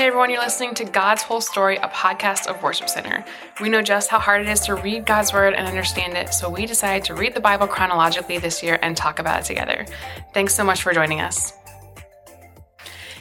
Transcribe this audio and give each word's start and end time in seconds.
Hey 0.00 0.06
everyone, 0.06 0.30
you're 0.30 0.40
listening 0.40 0.72
to 0.76 0.86
God's 0.86 1.22
Whole 1.22 1.42
Story, 1.42 1.76
a 1.76 1.88
podcast 1.88 2.46
of 2.46 2.62
Worship 2.62 2.88
Center. 2.88 3.22
We 3.60 3.68
know 3.68 3.82
just 3.82 4.08
how 4.08 4.18
hard 4.18 4.40
it 4.40 4.48
is 4.48 4.60
to 4.60 4.74
read 4.74 5.04
God's 5.04 5.30
Word 5.30 5.52
and 5.52 5.66
understand 5.66 6.16
it, 6.16 6.32
so 6.32 6.48
we 6.48 6.64
decided 6.64 7.04
to 7.04 7.14
read 7.14 7.34
the 7.34 7.40
Bible 7.40 7.66
chronologically 7.66 8.38
this 8.38 8.62
year 8.62 8.78
and 8.80 8.96
talk 8.96 9.18
about 9.18 9.40
it 9.40 9.44
together. 9.44 9.84
Thanks 10.32 10.54
so 10.54 10.64
much 10.64 10.82
for 10.82 10.94
joining 10.94 11.20
us. 11.20 11.52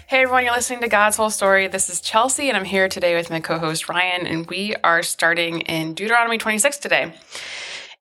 Hey 0.07 0.21
everyone, 0.21 0.45
you're 0.45 0.53
listening 0.53 0.79
to 0.79 0.87
God's 0.87 1.17
Whole 1.17 1.29
Story. 1.29 1.67
This 1.67 1.89
is 1.89 1.99
Chelsea, 1.99 2.47
and 2.47 2.55
I'm 2.55 2.63
here 2.63 2.87
today 2.87 3.13
with 3.13 3.29
my 3.29 3.41
co 3.41 3.59
host 3.59 3.89
Ryan, 3.89 4.25
and 4.25 4.49
we 4.49 4.73
are 4.81 5.03
starting 5.03 5.59
in 5.59 5.95
Deuteronomy 5.95 6.37
26 6.37 6.77
today. 6.77 7.13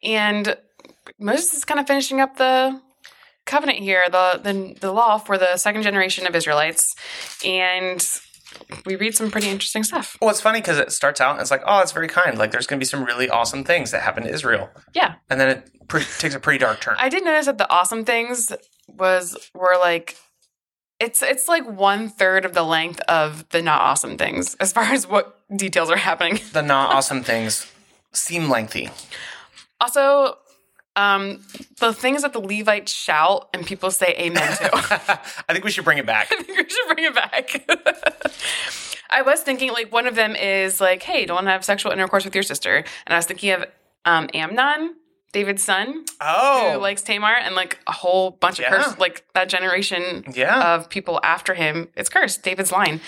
And 0.04 0.56
Moses 1.18 1.52
is 1.52 1.64
kind 1.64 1.80
of 1.80 1.88
finishing 1.88 2.20
up 2.20 2.36
the 2.36 2.80
covenant 3.44 3.80
here, 3.80 4.04
the, 4.08 4.40
the, 4.40 4.76
the 4.78 4.92
law 4.92 5.18
for 5.18 5.36
the 5.36 5.56
second 5.56 5.82
generation 5.82 6.28
of 6.28 6.36
Israelites. 6.36 6.94
And 7.44 8.06
we 8.86 8.96
read 8.96 9.14
some 9.14 9.30
pretty 9.30 9.48
interesting 9.48 9.84
stuff. 9.84 10.16
Well, 10.20 10.30
it's 10.30 10.40
funny 10.40 10.60
because 10.60 10.78
it 10.78 10.92
starts 10.92 11.20
out 11.20 11.32
and 11.32 11.40
it's 11.40 11.50
like, 11.50 11.62
oh, 11.66 11.80
it's 11.80 11.92
very 11.92 12.08
kind. 12.08 12.38
Like, 12.38 12.50
there's 12.50 12.66
going 12.66 12.78
to 12.78 12.84
be 12.84 12.88
some 12.88 13.04
really 13.04 13.28
awesome 13.28 13.64
things 13.64 13.90
that 13.90 14.02
happen 14.02 14.24
to 14.24 14.30
Israel. 14.30 14.70
Yeah. 14.94 15.14
And 15.30 15.40
then 15.40 15.48
it 15.48 15.88
pre- 15.88 16.04
takes 16.18 16.34
a 16.34 16.40
pretty 16.40 16.58
dark 16.58 16.80
turn. 16.80 16.96
I 16.98 17.08
did 17.08 17.24
notice 17.24 17.46
that 17.46 17.58
the 17.58 17.70
awesome 17.70 18.04
things 18.04 18.52
was 18.88 19.36
were 19.54 19.76
like 19.78 20.16
it's 21.00 21.22
it's 21.22 21.46
like 21.46 21.68
one 21.68 22.08
third 22.08 22.44
of 22.44 22.54
the 22.54 22.62
length 22.62 23.00
of 23.02 23.48
the 23.50 23.62
not 23.62 23.80
awesome 23.80 24.16
things 24.16 24.54
as 24.56 24.72
far 24.72 24.84
as 24.84 25.06
what 25.06 25.38
details 25.54 25.90
are 25.90 25.96
happening. 25.96 26.40
the 26.52 26.62
not 26.62 26.90
awesome 26.94 27.22
things 27.22 27.70
seem 28.12 28.48
lengthy. 28.48 28.90
Also, 29.80 30.38
um, 30.98 31.40
the 31.78 31.92
things 31.94 32.22
that 32.22 32.32
the 32.32 32.40
Levites 32.40 32.92
shout 32.92 33.48
and 33.54 33.64
people 33.64 33.90
say 33.90 34.14
amen 34.18 34.56
to. 34.58 34.70
I 35.48 35.52
think 35.52 35.64
we 35.64 35.70
should 35.70 35.84
bring 35.84 35.98
it 35.98 36.06
back. 36.06 36.28
I 36.32 36.42
think 36.42 36.58
we 36.58 36.68
should 36.68 36.94
bring 36.94 37.04
it 37.06 37.14
back. 37.14 38.32
I 39.10 39.22
was 39.22 39.40
thinking 39.40 39.72
like 39.72 39.90
one 39.92 40.06
of 40.06 40.14
them 40.14 40.34
is 40.36 40.80
like, 40.80 41.02
hey, 41.02 41.24
don't 41.24 41.46
have 41.46 41.64
sexual 41.64 41.92
intercourse 41.92 42.24
with 42.24 42.34
your 42.34 42.42
sister. 42.42 42.76
And 43.06 43.14
I 43.14 43.16
was 43.16 43.26
thinking 43.26 43.50
of 43.52 43.64
um, 44.04 44.28
Amnon, 44.34 44.96
David's 45.32 45.62
son, 45.62 46.04
Oh. 46.20 46.72
who 46.72 46.78
likes 46.78 47.02
Tamar, 47.02 47.34
and 47.34 47.54
like 47.54 47.78
a 47.86 47.92
whole 47.92 48.32
bunch 48.32 48.58
of 48.58 48.64
Yeah. 48.64 48.82
curse, 48.82 48.98
like 48.98 49.24
that 49.34 49.48
generation 49.48 50.24
Yeah. 50.34 50.74
of 50.74 50.90
people 50.90 51.20
after 51.22 51.54
him. 51.54 51.88
It's 51.96 52.08
cursed. 52.08 52.42
David's 52.42 52.72
line 52.72 53.00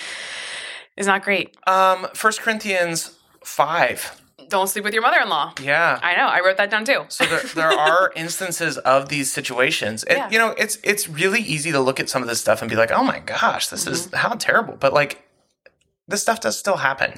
is 0.97 1.07
not 1.07 1.23
great. 1.23 1.57
um, 1.67 2.07
1 2.15 2.33
Corinthians 2.39 3.19
5. 3.45 4.20
Don't 4.51 4.67
sleep 4.69 4.85
with 4.85 4.93
your 4.93 5.03
mother-in-law. 5.03 5.55
Yeah. 5.63 5.99
I 6.03 6.15
know. 6.17 6.27
I 6.27 6.41
wrote 6.45 6.59
that 6.59 6.71
down 6.71 6.85
too. 6.85 7.05
So 7.09 7.25
there, 7.25 7.41
there 7.55 7.71
are 7.71 8.13
instances 8.17 8.77
of 8.79 9.09
these 9.09 9.33
situations, 9.33 10.05
and 10.05 10.19
Yeah. 10.19 10.31
you 10.31 10.39
know, 10.39 10.51
it's 10.59 10.77
it's 10.85 11.09
really 11.09 11.41
easy 11.41 11.73
to 11.73 11.81
look 11.81 11.99
at 12.01 12.09
some 12.11 12.21
of 12.23 12.29
this 12.29 12.41
stuff 12.41 12.61
and 12.61 12.69
be 12.71 12.77
like, 12.77 12.91
"Oh 12.91 13.03
my 13.05 13.21
gosh, 13.21 13.69
this 13.69 13.87
is 13.87 14.09
Mm-hmm. 14.09 14.17
how 14.17 14.35
terrible." 14.35 14.77
But 14.79 14.93
like, 14.93 15.23
this 16.09 16.21
stuff 16.23 16.41
does 16.41 16.59
still 16.59 16.77
happen. 16.77 17.13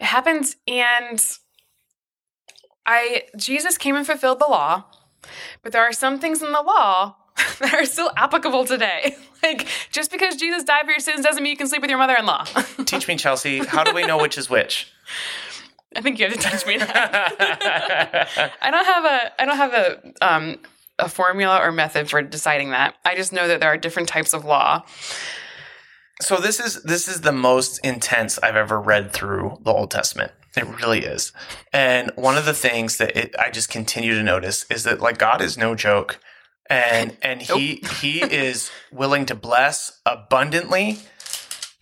It 0.00 0.04
happens, 0.06 0.56
and 0.68 1.24
I 2.86 3.22
Jesus 3.36 3.78
came 3.78 3.96
and 3.96 4.06
fulfilled 4.06 4.40
the 4.40 4.46
law, 4.48 4.84
but 5.62 5.72
there 5.72 5.82
are 5.82 5.92
some 5.92 6.18
things 6.18 6.42
in 6.42 6.52
the 6.52 6.62
law 6.62 7.16
that 7.60 7.74
are 7.74 7.84
still 7.86 8.10
applicable 8.16 8.64
today. 8.64 9.16
Like 9.44 9.66
just 9.90 10.12
because 10.12 10.36
Jesus 10.36 10.62
died 10.62 10.84
for 10.84 10.92
your 10.92 11.00
sins 11.00 11.24
doesn't 11.24 11.42
mean 11.42 11.50
you 11.50 11.56
can 11.56 11.66
sleep 11.66 11.80
with 11.82 11.90
your 11.90 11.98
mother-in-law. 11.98 12.44
Teach 12.84 13.08
me, 13.08 13.16
Chelsea. 13.16 13.58
How 13.58 13.82
do 13.82 13.92
we 13.92 14.06
know 14.06 14.16
which 14.16 14.38
is 14.38 14.48
which? 14.48 14.86
I 15.96 16.00
think 16.00 16.18
you 16.18 16.26
have 16.26 16.34
to 16.34 16.50
teach 16.50 16.66
me 16.66 16.78
that. 16.78 18.28
I 18.62 18.70
don't 18.70 18.84
have 18.84 19.04
a 19.04 19.42
I 19.42 19.44
don't 19.44 19.56
have 19.56 19.74
a 19.74 20.12
um 20.26 20.58
a 20.98 21.08
formula 21.08 21.58
or 21.62 21.72
method 21.72 22.08
for 22.08 22.22
deciding 22.22 22.70
that. 22.70 22.94
I 23.04 23.16
just 23.16 23.32
know 23.32 23.48
that 23.48 23.60
there 23.60 23.70
are 23.70 23.76
different 23.76 24.08
types 24.08 24.32
of 24.32 24.44
law. 24.44 24.84
So 26.20 26.36
this 26.36 26.60
is 26.60 26.82
this 26.82 27.08
is 27.08 27.22
the 27.22 27.32
most 27.32 27.78
intense 27.84 28.38
I've 28.38 28.56
ever 28.56 28.80
read 28.80 29.12
through 29.12 29.58
the 29.62 29.72
Old 29.72 29.90
Testament. 29.90 30.32
It 30.56 30.66
really 30.66 31.00
is. 31.00 31.32
And 31.72 32.12
one 32.14 32.36
of 32.36 32.44
the 32.44 32.54
things 32.54 32.98
that 32.98 33.16
it, 33.16 33.34
I 33.38 33.50
just 33.50 33.70
continue 33.70 34.14
to 34.14 34.22
notice 34.22 34.64
is 34.70 34.84
that 34.84 35.00
like 35.00 35.18
God 35.18 35.40
is 35.40 35.56
no 35.56 35.74
joke. 35.74 36.20
And 36.70 37.16
and 37.22 37.42
he 37.42 37.82
he 38.00 38.20
is 38.22 38.70
willing 38.92 39.26
to 39.26 39.34
bless 39.34 40.00
abundantly 40.06 41.00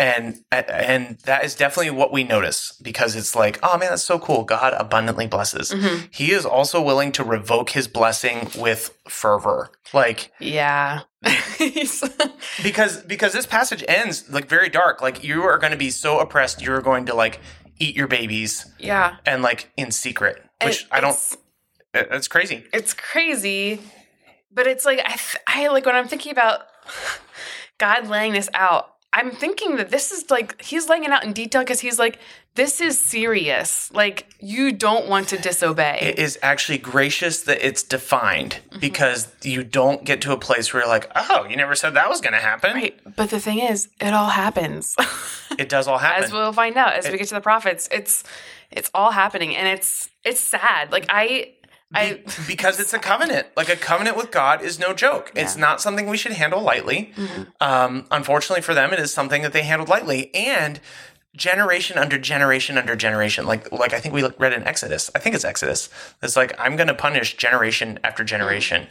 and 0.00 0.42
and 0.50 1.18
that 1.26 1.44
is 1.44 1.54
definitely 1.54 1.90
what 1.90 2.10
we 2.10 2.24
notice 2.24 2.72
because 2.82 3.14
it's 3.14 3.36
like, 3.36 3.58
oh 3.62 3.76
man, 3.76 3.90
that's 3.90 4.02
so 4.02 4.18
cool. 4.18 4.44
God 4.44 4.72
abundantly 4.72 5.26
blesses. 5.26 5.72
Mm-hmm. 5.72 6.06
He 6.10 6.32
is 6.32 6.46
also 6.46 6.80
willing 6.80 7.12
to 7.12 7.22
revoke 7.22 7.70
his 7.70 7.86
blessing 7.86 8.48
with 8.56 8.96
fervor. 9.06 9.70
Like 9.92 10.32
Yeah. 10.40 11.02
Because 12.62 13.02
because 13.02 13.34
this 13.34 13.44
passage 13.44 13.84
ends 13.86 14.30
like 14.30 14.48
very 14.48 14.70
dark 14.70 15.02
like 15.02 15.22
you 15.22 15.42
are 15.42 15.58
going 15.58 15.72
to 15.72 15.78
be 15.78 15.90
so 15.90 16.18
oppressed 16.18 16.62
you're 16.62 16.80
going 16.80 17.06
to 17.06 17.14
like 17.14 17.40
eat 17.78 17.94
your 17.94 18.06
babies 18.08 18.66
yeah. 18.78 19.16
and 19.26 19.42
like 19.42 19.70
in 19.76 19.90
secret 19.90 20.42
which 20.62 20.82
It- 20.82 20.88
i 20.90 21.00
don't 21.00 21.10
it's- 21.10 21.36
uh, 21.94 22.04
it's 22.16 22.28
crazy 22.28 22.64
it's 22.72 22.94
crazy 22.94 23.80
but 24.52 24.66
it's 24.66 24.84
like 24.84 25.00
I, 25.04 25.18
I 25.46 25.68
like 25.68 25.86
when 25.86 25.96
i'm 25.96 26.06
thinking 26.08 26.32
about 26.32 26.60
god 27.78 28.06
laying 28.08 28.32
this 28.32 28.48
out 28.54 28.94
i'm 29.12 29.30
thinking 29.30 29.76
that 29.76 29.90
this 29.90 30.10
is 30.12 30.30
like 30.30 30.60
he's 30.62 30.88
laying 30.88 31.04
it 31.04 31.10
out 31.10 31.24
in 31.24 31.32
detail 31.32 31.62
because 31.62 31.80
he's 31.80 31.98
like 31.98 32.18
this 32.56 32.80
is 32.80 33.00
serious. 33.00 33.92
Like 33.92 34.26
you 34.40 34.72
don't 34.72 35.06
want 35.08 35.28
to 35.28 35.38
disobey. 35.38 35.98
It 36.02 36.18
is 36.18 36.36
actually 36.42 36.78
gracious 36.78 37.44
that 37.44 37.64
it's 37.64 37.84
defined 37.84 38.58
Mm-hmm. 38.70 38.80
because 38.80 39.28
you 39.42 39.62
don't 39.62 40.04
get 40.04 40.20
to 40.22 40.32
a 40.32 40.36
place 40.36 40.74
where 40.74 40.82
you're 40.82 40.88
like 40.88 41.08
oh 41.14 41.46
you 41.48 41.56
never 41.56 41.76
said 41.76 41.94
that 41.94 42.08
was 42.08 42.20
going 42.20 42.32
to 42.32 42.40
happen. 42.40 42.74
Right. 42.74 43.00
But 43.16 43.30
the 43.30 43.38
thing 43.38 43.60
is 43.60 43.88
it 44.00 44.12
all 44.12 44.30
happens. 44.30 44.96
It 45.58 45.68
does 45.68 45.86
all 45.88 45.98
happen. 45.98 46.24
as 46.24 46.32
we'll 46.32 46.52
find 46.52 46.76
out 46.76 46.94
as 46.94 47.08
we 47.10 47.18
get 47.18 47.28
to 47.28 47.34
the 47.34 47.40
prophets. 47.40 47.88
It's 47.92 48.24
it's 48.70 48.90
all 48.94 49.10
happening 49.12 49.54
and 49.54 49.68
it's 49.68 50.08
it's 50.24 50.40
sad. 50.40 50.90
Like 50.90 51.06
i 51.08 51.52
i 51.92 52.20
because 52.46 52.78
it's 52.78 52.92
a 52.92 52.98
covenant. 52.98 53.48
Like 53.56 53.68
a 53.68 53.76
covenant 53.76 54.16
with 54.16 54.30
God 54.30 54.62
is 54.62 54.78
no 54.78 54.92
joke. 54.92 55.32
It's 55.34 55.56
not 55.56 55.80
something 55.80 56.06
we 56.06 56.16
should 56.16 56.32
handle 56.32 56.62
lightly. 56.62 57.12
Mm-hmm. 57.16 57.42
Um, 57.60 58.06
unfortunately 58.10 58.62
for 58.62 58.74
them, 58.74 58.92
it 58.92 59.00
is 59.00 59.12
something 59.12 59.42
that 59.42 59.52
they 59.52 59.62
handled 59.62 59.88
lightly 59.88 60.32
and 60.34 60.80
generation 61.36 61.98
under 61.98 62.18
generation 62.18 62.78
under 62.78 62.94
generation. 62.94 63.44
Like 63.44 63.70
like 63.72 63.92
I 63.92 64.00
think 64.00 64.14
we 64.14 64.24
read 64.38 64.52
in 64.52 64.62
Exodus. 64.64 65.10
I 65.14 65.18
think 65.18 65.34
it's 65.34 65.44
Exodus. 65.44 65.88
It's 66.22 66.36
like 66.36 66.54
I'm 66.60 66.76
going 66.76 66.88
to 66.88 66.94
punish 66.94 67.36
generation 67.36 67.98
after 68.04 68.22
generation. 68.22 68.86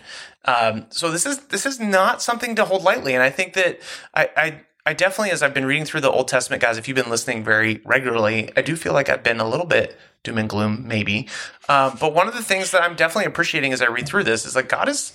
Um, 0.46 0.86
so 0.90 1.10
this 1.10 1.26
is 1.26 1.40
this 1.48 1.66
is 1.66 1.80
not 1.80 2.22
something 2.22 2.54
to 2.56 2.66
hold 2.66 2.84
lightly. 2.84 3.14
And 3.14 3.24
I 3.24 3.30
think 3.30 3.54
that 3.54 3.80
I. 4.14 4.30
I 4.36 4.62
I 4.86 4.94
definitely, 4.94 5.30
as 5.30 5.44
I've 5.44 5.54
been 5.54 5.66
reading 5.66 5.86
through 5.86 6.02
the 6.02 6.10
Old 6.10 6.28
Testament, 6.30 6.64
guys, 6.64 6.80
if 6.80 6.88
you've 6.88 6.96
been 6.96 7.12
listening 7.12 7.44
very 7.44 7.80
regularly, 7.86 8.50
I 8.58 8.64
do 8.64 8.76
feel 8.76 8.94
like 8.94 9.08
I've 9.08 9.22
been 9.22 9.40
a 9.40 9.48
little 9.48 9.68
bit 9.68 9.96
doom 10.24 10.38
and 10.38 10.50
gloom, 10.50 10.88
maybe. 10.88 11.28
Um, 11.68 11.98
but 12.00 12.14
one 12.14 12.28
of 12.28 12.34
the 12.36 12.44
things 12.44 12.72
that 12.72 12.82
I'm 12.84 12.96
definitely 12.96 13.26
appreciating 13.26 13.74
as 13.74 13.82
I 13.82 13.88
read 13.88 14.08
through 14.08 14.24
this 14.26 14.46
is 14.46 14.56
like 14.56 14.70
God 14.70 14.90
is 14.90 15.14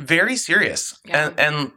very 0.00 0.36
serious, 0.36 0.98
Yeah. 1.04 1.26
and 1.28 1.40
and 1.40 1.72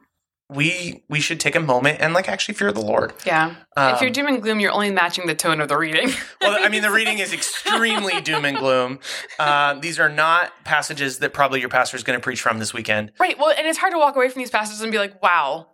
we 0.50 1.04
we 1.10 1.20
should 1.20 1.42
take 1.42 1.56
a 1.56 1.60
moment 1.60 1.98
and 2.00 2.14
like 2.14 2.30
actually 2.30 2.54
fear 2.56 2.72
the 2.72 2.80
Lord. 2.80 3.12
yeah 3.26 3.56
if 3.76 4.00
you're 4.00 4.10
doom 4.10 4.28
and 4.28 4.42
gloom 4.42 4.62
you're 4.62 4.72
only 4.72 4.90
matching 4.90 5.28
the 5.28 5.36
tone 5.36 5.60
of 5.60 5.68
the 5.68 5.76
reading 5.78 6.10
Well, 6.42 6.58
I 6.64 6.70
mean, 6.70 6.82
the 6.84 6.90
reading 6.92 7.20
is 7.20 7.34
extremely 7.34 8.22
doom 8.30 8.46
and 8.46 8.58
gloom. 8.58 9.00
Uh, 9.38 9.74
these 9.74 10.00
are 10.00 10.08
not 10.08 10.54
passages 10.64 11.20
that 11.20 11.34
probably 11.34 11.60
your 11.60 11.68
pastor 11.68 11.98
is 11.98 12.04
going 12.04 12.18
to 12.18 12.24
preach 12.24 12.40
from 12.42 12.60
this 12.60 12.74
weekend. 12.74 13.12
Right. 13.20 13.38
Well, 13.38 13.54
and 13.58 13.68
it's 13.68 13.78
hard 13.78 13.92
to 13.92 14.00
walk 14.00 14.16
away 14.16 14.30
from 14.30 14.40
these 14.40 14.50
passages 14.50 14.82
and 14.82 14.90
be 14.92 14.98
like, 14.98 15.22
wow, 15.22 15.68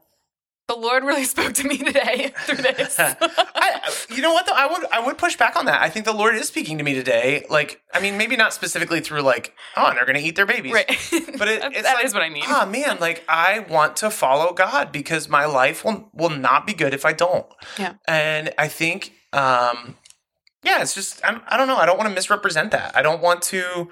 the 0.67 0.75
Lord 0.75 1.03
really 1.03 1.23
spoke 1.33 1.53
to 1.53 1.67
me 1.67 1.77
today 1.77 2.33
through 2.45 2.57
this. 2.57 2.95
I, 2.99 3.93
you 4.09 4.21
know 4.21 4.33
what 4.33 4.45
though? 4.45 4.53
I 4.55 4.67
would 4.67 4.85
I 4.91 5.05
would 5.05 5.17
push 5.17 5.35
back 5.35 5.55
on 5.55 5.65
that. 5.65 5.81
I 5.81 5.89
think 5.89 6.05
the 6.05 6.13
Lord 6.13 6.35
is 6.35 6.47
speaking 6.47 6.77
to 6.77 6.83
me 6.83 6.93
today. 6.93 7.45
Like, 7.49 7.81
I 7.93 7.99
mean, 7.99 8.17
maybe 8.17 8.35
not 8.35 8.53
specifically 8.53 9.01
through 9.01 9.21
like, 9.21 9.53
oh, 9.75 9.87
and 9.87 9.97
they're 9.97 10.05
going 10.05 10.19
to 10.19 10.21
eat 10.21 10.35
their 10.35 10.45
babies, 10.45 10.73
right. 10.73 10.87
But 11.37 11.47
it, 11.47 11.63
it's 11.63 11.81
that 11.83 11.95
like, 11.95 12.05
is 12.05 12.13
what 12.13 12.23
I 12.23 12.29
mean. 12.29 12.43
Oh 12.47 12.65
man, 12.65 12.97
like 12.99 13.23
I 13.27 13.59
want 13.59 13.97
to 13.97 14.09
follow 14.09 14.53
God 14.53 14.91
because 14.91 15.27
my 15.29 15.45
life 15.45 15.83
will 15.83 16.09
will 16.13 16.29
not 16.29 16.65
be 16.65 16.73
good 16.73 16.93
if 16.93 17.05
I 17.05 17.13
don't. 17.13 17.45
Yeah. 17.77 17.95
And 18.07 18.53
I 18.57 18.67
think, 18.67 19.13
um, 19.33 19.97
yeah, 20.63 20.81
it's 20.81 20.95
just 20.95 21.23
I, 21.25 21.39
I 21.47 21.57
don't 21.57 21.67
know. 21.67 21.77
I 21.77 21.85
don't 21.85 21.97
want 21.97 22.09
to 22.09 22.15
misrepresent 22.15 22.71
that. 22.71 22.95
I 22.95 23.01
don't 23.01 23.21
want 23.21 23.41
to. 23.43 23.89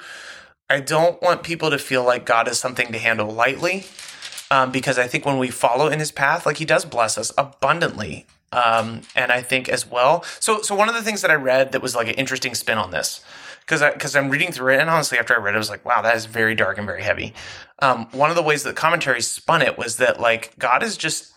I 0.70 0.80
don't 0.80 1.22
want 1.22 1.44
people 1.44 1.70
to 1.70 1.78
feel 1.78 2.06
like 2.06 2.26
God 2.26 2.48
is 2.48 2.58
something 2.58 2.94
to 2.94 2.98
handle 2.98 3.30
lightly, 3.30 3.84
um, 4.52 4.72
because 4.72 5.00
I 5.00 5.08
think 5.08 5.26
when 5.26 5.40
we 5.40 5.50
follow 5.50 5.88
in 5.88 5.98
His 5.98 6.12
path, 6.12 6.46
like 6.46 6.58
He 6.58 6.66
does 6.66 6.86
bless 6.86 7.18
us 7.18 7.32
abundantly. 7.38 8.28
Um, 8.54 9.02
and 9.16 9.32
I 9.32 9.42
think 9.42 9.70
as 9.70 9.90
well. 9.90 10.24
So, 10.42 10.62
so 10.62 10.76
one 10.76 10.90
of 10.90 10.96
the 10.96 11.02
things 11.02 11.22
that 11.22 11.32
I 11.32 11.36
read 11.36 11.72
that 11.72 11.82
was 11.82 11.96
like 11.96 12.10
an 12.10 12.16
interesting 12.16 12.54
spin 12.54 12.78
on 12.78 12.92
this, 12.92 13.24
because 13.62 13.82
because 13.94 14.14
I'm 14.14 14.30
reading 14.30 14.52
through 14.52 14.74
it, 14.74 14.82
and 14.82 14.90
honestly, 14.90 15.18
after 15.18 15.34
I 15.34 15.38
read 15.38 15.54
it, 15.54 15.56
I 15.56 15.60
was 15.60 15.70
like, 15.70 15.86
wow, 15.86 16.02
that 16.02 16.18
is 16.18 16.26
very 16.26 16.54
dark 16.54 16.78
and 16.78 16.86
very 16.86 17.02
heavy. 17.02 17.34
Um, 17.80 18.08
one 18.12 18.30
of 18.30 18.36
the 18.36 18.44
ways 18.44 18.64
that 18.64 18.76
commentary 18.76 19.22
spun 19.22 19.62
it 19.62 19.78
was 19.78 19.96
that 19.98 20.20
like 20.20 20.54
God 20.60 20.84
is 20.84 20.98
just 20.98 21.32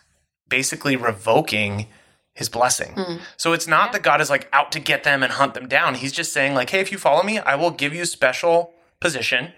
basically 0.48 0.96
revoking 0.96 1.86
his 2.34 2.48
blessing. 2.48 2.94
So 3.36 3.52
it's 3.52 3.68
not 3.68 3.92
that 3.92 4.02
God 4.02 4.20
is 4.20 4.28
like 4.28 4.48
out 4.52 4.72
to 4.72 4.80
get 4.80 5.04
them 5.04 5.22
and 5.22 5.32
hunt 5.32 5.54
them 5.54 5.68
down. 5.68 5.94
He's 5.94 6.10
just 6.12 6.32
saying 6.32 6.54
like, 6.54 6.70
hey, 6.70 6.80
if 6.80 6.90
you 6.90 6.98
follow 6.98 7.22
me, 7.22 7.38
I 7.38 7.54
will 7.54 7.70
give 7.70 7.94
you 7.94 8.04
special 8.06 8.74
position 9.00 9.52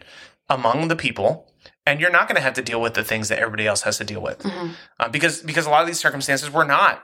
among 0.50 0.88
the 0.88 0.96
people. 0.96 1.50
And 1.86 2.00
you're 2.00 2.10
not 2.10 2.26
going 2.26 2.36
to 2.36 2.42
have 2.42 2.54
to 2.54 2.62
deal 2.62 2.80
with 2.80 2.94
the 2.94 3.04
things 3.04 3.28
that 3.28 3.38
everybody 3.38 3.66
else 3.66 3.82
has 3.82 3.98
to 3.98 4.04
deal 4.04 4.20
with, 4.20 4.40
mm-hmm. 4.40 4.72
uh, 4.98 5.08
because 5.08 5.40
because 5.42 5.66
a 5.66 5.70
lot 5.70 5.82
of 5.82 5.86
these 5.86 6.00
circumstances 6.00 6.50
were 6.50 6.64
not 6.64 7.02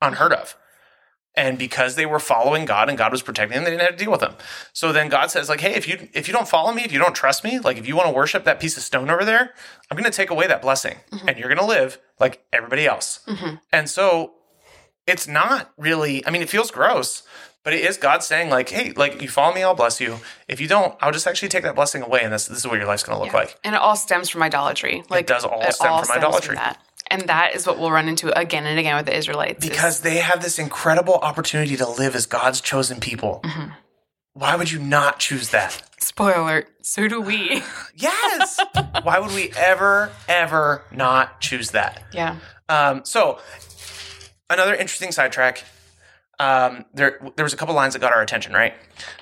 unheard 0.00 0.32
of. 0.32 0.56
And 1.36 1.58
because 1.58 1.96
they 1.96 2.06
were 2.06 2.20
following 2.20 2.64
God 2.64 2.88
and 2.88 2.96
God 2.96 3.10
was 3.10 3.20
protecting 3.20 3.56
them, 3.56 3.64
they 3.64 3.70
didn't 3.70 3.82
have 3.82 3.96
to 3.96 4.04
deal 4.04 4.12
with 4.12 4.20
them. 4.20 4.36
So 4.72 4.92
then 4.92 5.08
God 5.08 5.32
says, 5.32 5.48
like, 5.48 5.60
hey, 5.60 5.74
if 5.74 5.88
you 5.88 6.08
if 6.12 6.28
you 6.28 6.32
don't 6.32 6.48
follow 6.48 6.72
me, 6.72 6.84
if 6.84 6.92
you 6.92 6.98
don't 6.98 7.14
trust 7.14 7.42
me, 7.42 7.58
like 7.58 7.76
if 7.76 7.88
you 7.88 7.96
want 7.96 8.08
to 8.08 8.14
worship 8.14 8.44
that 8.44 8.60
piece 8.60 8.76
of 8.76 8.84
stone 8.84 9.10
over 9.10 9.24
there, 9.24 9.52
I'm 9.90 9.96
gonna 9.96 10.10
take 10.10 10.30
away 10.30 10.46
that 10.46 10.62
blessing. 10.62 10.96
Mm-hmm. 11.10 11.28
And 11.28 11.38
you're 11.38 11.48
gonna 11.48 11.66
live 11.66 11.98
like 12.20 12.44
everybody 12.52 12.86
else. 12.86 13.20
Mm-hmm. 13.26 13.56
And 13.72 13.90
so 13.90 14.34
it's 15.06 15.26
not 15.26 15.72
really, 15.76 16.24
I 16.26 16.30
mean, 16.30 16.40
it 16.40 16.48
feels 16.48 16.70
gross, 16.70 17.24
but 17.64 17.72
it 17.72 17.80
is 17.84 17.96
God 17.96 18.22
saying, 18.22 18.50
like, 18.50 18.68
hey, 18.68 18.92
like 18.92 19.20
you 19.22 19.28
follow 19.28 19.54
me, 19.54 19.62
I'll 19.62 19.74
bless 19.74 20.00
you. 20.00 20.18
If 20.48 20.60
you 20.60 20.68
don't, 20.68 20.94
I'll 21.00 21.10
just 21.12 21.26
actually 21.26 21.48
take 21.48 21.64
that 21.64 21.74
blessing 21.74 22.02
away, 22.02 22.20
and 22.22 22.32
this 22.32 22.46
this 22.46 22.58
is 22.58 22.66
what 22.66 22.76
your 22.78 22.86
life's 22.86 23.02
gonna 23.02 23.18
look 23.22 23.32
like. 23.32 23.58
And 23.64 23.74
it 23.74 23.80
all 23.80 23.96
stems 23.96 24.28
from 24.28 24.42
idolatry. 24.42 25.02
Like 25.10 25.22
it 25.22 25.26
does 25.26 25.44
all 25.44 25.60
stem 25.72 25.96
from 25.96 26.04
stems 26.04 26.10
idolatry. 26.10 26.54
that. 26.56 26.78
And 27.10 27.22
that 27.22 27.54
is 27.54 27.66
what 27.66 27.78
we'll 27.78 27.90
run 27.90 28.08
into 28.08 28.36
again 28.38 28.64
and 28.66 28.78
again 28.78 28.96
with 28.96 29.06
the 29.06 29.16
Israelites. 29.16 29.62
is- 29.64 29.70
Because 29.70 30.00
they 30.00 30.18
have 30.18 30.42
this 30.42 30.58
incredible 30.58 31.14
opportunity 31.14 31.76
to 31.76 31.88
live 31.88 32.14
as 32.14 32.26
God's 32.26 32.60
chosen 32.60 32.98
people. 33.00 33.40
Mm-hmm. 33.44 33.70
Why 34.32 34.56
would 34.56 34.70
you 34.72 34.78
not 34.78 35.18
choose 35.20 35.50
that? 35.50 35.82
spoiler 36.00 36.34
alert, 36.40 36.68
so 36.82 37.08
do 37.08 37.20
we. 37.20 37.62
Yes. 37.96 38.58
Why 39.04 39.18
would 39.20 39.32
we 39.32 39.52
ever, 39.56 40.10
ever 40.28 40.84
not 40.90 41.40
choose 41.40 41.70
that? 41.70 42.02
yeah. 42.12 42.36
Um, 42.68 43.04
so, 43.04 43.38
another 44.50 44.74
interesting 44.74 45.12
sidetrack. 45.12 45.62
Um, 46.38 46.84
there, 46.94 47.20
there 47.36 47.44
was 47.44 47.52
a 47.52 47.56
couple 47.56 47.74
lines 47.74 47.92
that 47.94 48.00
got 48.00 48.12
our 48.12 48.22
attention, 48.22 48.52
right? 48.52 48.74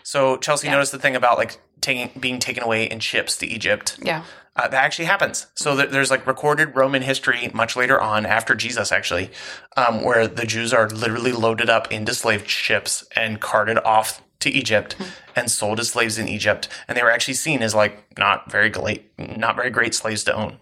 So 0.03 0.37
Chelsea 0.39 0.67
Yeah. 0.67 0.75
noticed 0.75 0.93
the 0.93 0.99
thing 0.99 1.17
about 1.17 1.39
like 1.39 1.61
taking 1.81 2.11
being 2.19 2.39
taken 2.39 2.63
away 2.63 2.85
in 2.85 3.01
ships 3.01 3.37
to 3.39 3.47
Egypt. 3.47 3.99
Yeah. 4.03 4.25
Uh, 4.55 4.69
that 4.69 4.85
actually 4.85 5.07
happens. 5.07 5.47
So 5.55 5.75
there- 5.75 5.87
there's 5.87 6.11
like 6.11 6.27
recorded 6.27 6.77
Roman 6.77 7.03
history 7.03 7.51
much 7.55 7.75
later 7.75 8.01
on, 8.01 8.27
after 8.27 8.55
Jesus 8.55 8.93
actually, 8.93 9.31
um, 9.77 10.03
where 10.05 10.27
the 10.27 10.45
Jews 10.47 10.73
are 10.75 10.89
literally 10.91 11.33
loaded 11.33 11.71
up 11.71 11.91
into 11.91 12.15
slave 12.15 12.49
ships 12.49 13.05
and 13.17 13.41
carted 13.41 13.79
off 13.79 14.21
to 14.41 14.51
Egypt 14.51 14.97
and 15.37 15.51
sold 15.51 15.79
as 15.81 15.89
slaves 15.91 16.19
in 16.19 16.29
Egypt, 16.29 16.69
and 16.89 16.99
they 16.99 17.03
were 17.03 17.11
actually 17.13 17.35
seen 17.35 17.63
as 17.63 17.75
like 17.75 18.05
not 18.19 18.51
very 18.51 18.69
great, 18.69 19.11
not 19.19 19.55
very 19.57 19.71
great 19.71 19.95
slaves 19.95 20.25
to 20.25 20.35
own. 20.35 20.59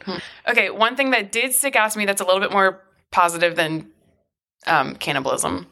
Okay, 0.46 0.68
one 0.70 0.96
thing 0.96 1.10
that 1.10 1.32
did 1.32 1.52
stick 1.54 1.74
out 1.76 1.90
to 1.90 1.98
me 1.98 2.04
that's 2.04 2.20
a 2.20 2.24
little 2.24 2.40
bit 2.40 2.52
more 2.52 2.82
positive 3.10 3.56
than 3.56 3.90
um, 4.66 4.94
cannibalism 4.96 5.66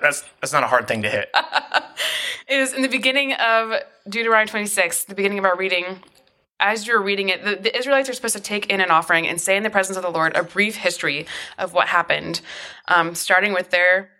That's 0.00 0.24
that's 0.40 0.52
not 0.52 0.62
a 0.62 0.66
hard 0.66 0.88
thing 0.88 1.02
to 1.02 1.10
hit. 1.10 1.30
is 2.48 2.72
in 2.72 2.82
the 2.82 2.88
beginning 2.88 3.32
of 3.34 3.80
Deuteronomy 4.08 4.48
26, 4.48 5.04
the 5.04 5.14
beginning 5.14 5.38
of 5.38 5.44
our 5.44 5.56
reading. 5.56 6.02
As 6.58 6.86
you're 6.86 7.00
reading 7.00 7.30
it, 7.30 7.42
the, 7.42 7.56
the 7.56 7.76
Israelites 7.76 8.10
are 8.10 8.12
supposed 8.12 8.36
to 8.36 8.42
take 8.42 8.66
in 8.66 8.82
an 8.82 8.90
offering 8.90 9.26
and 9.26 9.40
say 9.40 9.56
in 9.56 9.62
the 9.62 9.70
presence 9.70 9.96
of 9.96 10.02
the 10.02 10.10
Lord 10.10 10.36
a 10.36 10.42
brief 10.42 10.76
history 10.76 11.26
of 11.56 11.72
what 11.72 11.88
happened, 11.88 12.42
um, 12.88 13.14
starting 13.14 13.54
with 13.54 13.70
their 13.70 14.10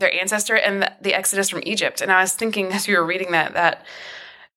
their 0.00 0.12
ancestor 0.12 0.56
and 0.56 0.82
the, 0.82 0.92
the 1.00 1.14
exodus 1.14 1.48
from 1.50 1.62
Egypt. 1.64 2.00
And 2.00 2.10
I 2.10 2.22
was 2.22 2.32
thinking 2.32 2.72
as 2.72 2.88
you 2.88 2.96
were 2.96 3.04
reading 3.04 3.32
that 3.32 3.52
that 3.52 3.84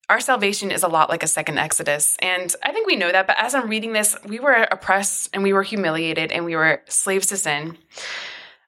our 0.09 0.19
salvation 0.19 0.71
is 0.71 0.83
a 0.83 0.87
lot 0.87 1.09
like 1.09 1.23
a 1.23 1.27
second 1.27 1.59
exodus, 1.59 2.17
and 2.19 2.53
I 2.63 2.71
think 2.71 2.87
we 2.87 2.95
know 2.95 3.11
that. 3.11 3.27
But 3.27 3.37
as 3.39 3.53
I'm 3.53 3.69
reading 3.69 3.93
this, 3.93 4.17
we 4.25 4.39
were 4.39 4.67
oppressed 4.69 5.29
and 5.33 5.43
we 5.43 5.53
were 5.53 5.63
humiliated 5.63 6.31
and 6.31 6.45
we 6.45 6.55
were 6.55 6.81
slaves 6.87 7.27
to 7.27 7.37
sin. 7.37 7.77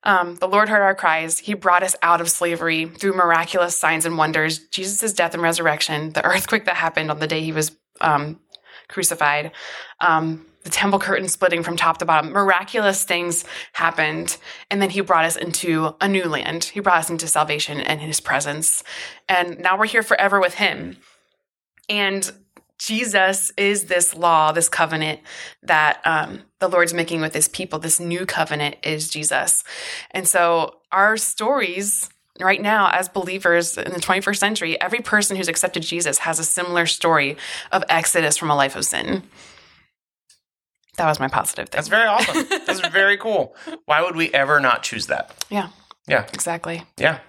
Um, 0.05 0.35
the 0.35 0.47
Lord 0.47 0.69
heard 0.69 0.81
our 0.81 0.95
cries. 0.95 1.39
He 1.39 1.55
brought 1.55 1.83
us 1.83 1.95
out 2.01 2.21
of 2.21 2.29
slavery 2.29 2.85
through 2.85 3.13
miraculous 3.13 3.75
signs 3.75 4.05
and 4.05 4.17
wonders, 4.17 4.59
Jesus' 4.59 5.13
death 5.13 5.33
and 5.33 5.41
resurrection, 5.41 6.11
the 6.11 6.23
earthquake 6.23 6.65
that 6.65 6.75
happened 6.75 7.09
on 7.09 7.19
the 7.19 7.27
day 7.27 7.41
he 7.41 7.51
was 7.51 7.75
um, 8.01 8.39
crucified, 8.87 9.51
um, 9.99 10.45
the 10.63 10.69
temple 10.69 10.99
curtain 10.99 11.27
splitting 11.27 11.63
from 11.63 11.75
top 11.75 11.97
to 11.99 12.05
bottom. 12.05 12.31
Miraculous 12.31 13.03
things 13.03 13.45
happened. 13.73 14.37
And 14.71 14.81
then 14.81 14.89
he 14.89 15.01
brought 15.01 15.25
us 15.25 15.35
into 15.35 15.95
a 16.01 16.07
new 16.07 16.25
land. 16.25 16.65
He 16.65 16.79
brought 16.79 16.99
us 16.99 17.09
into 17.09 17.27
salvation 17.27 17.79
and 17.79 18.01
his 18.01 18.19
presence. 18.19 18.83
And 19.29 19.59
now 19.59 19.77
we're 19.77 19.85
here 19.85 20.03
forever 20.03 20.39
with 20.39 20.55
him. 20.55 20.97
And 21.87 22.31
Jesus 22.77 23.51
is 23.57 23.85
this 23.85 24.13
law, 24.15 24.51
this 24.51 24.69
covenant 24.69 25.21
that 25.63 26.01
um, 26.05 26.41
the 26.59 26.67
Lord's 26.67 26.93
making 26.93 27.21
with 27.21 27.33
his 27.33 27.47
people. 27.47 27.79
This 27.79 27.99
new 27.99 28.25
covenant 28.25 28.75
is 28.83 29.09
Jesus. 29.09 29.63
And 30.11 30.27
so 30.27 30.75
our 30.91 31.15
stories 31.17 32.09
right 32.39 32.61
now, 32.61 32.89
as 32.91 33.07
believers 33.07 33.77
in 33.77 33.91
the 33.93 33.99
21st 33.99 34.37
century, 34.37 34.81
every 34.81 34.99
person 34.99 35.37
who's 35.37 35.47
accepted 35.47 35.83
Jesus 35.83 36.19
has 36.19 36.37
a 36.37 36.43
similar 36.43 36.85
story 36.85 37.37
of 37.71 37.83
exodus 37.87 38.35
from 38.37 38.49
a 38.51 38.55
life 38.55 38.75
of 38.75 38.83
sin. 38.85 39.23
That 40.97 41.07
was 41.07 41.19
my 41.19 41.27
positive 41.27 41.69
thing. 41.69 41.77
That's 41.77 41.87
very 41.87 42.07
awesome. 42.07 42.45
That's 42.65 42.85
very 42.87 43.17
cool. 43.17 43.55
Why 43.85 44.01
would 44.01 44.15
we 44.15 44.33
ever 44.33 44.59
not 44.59 44.83
choose 44.83 45.07
that? 45.07 45.45
yeah, 45.49 45.69
Yeah. 46.07 46.25
exactly. 46.33 46.83
Yeah. 46.97 47.19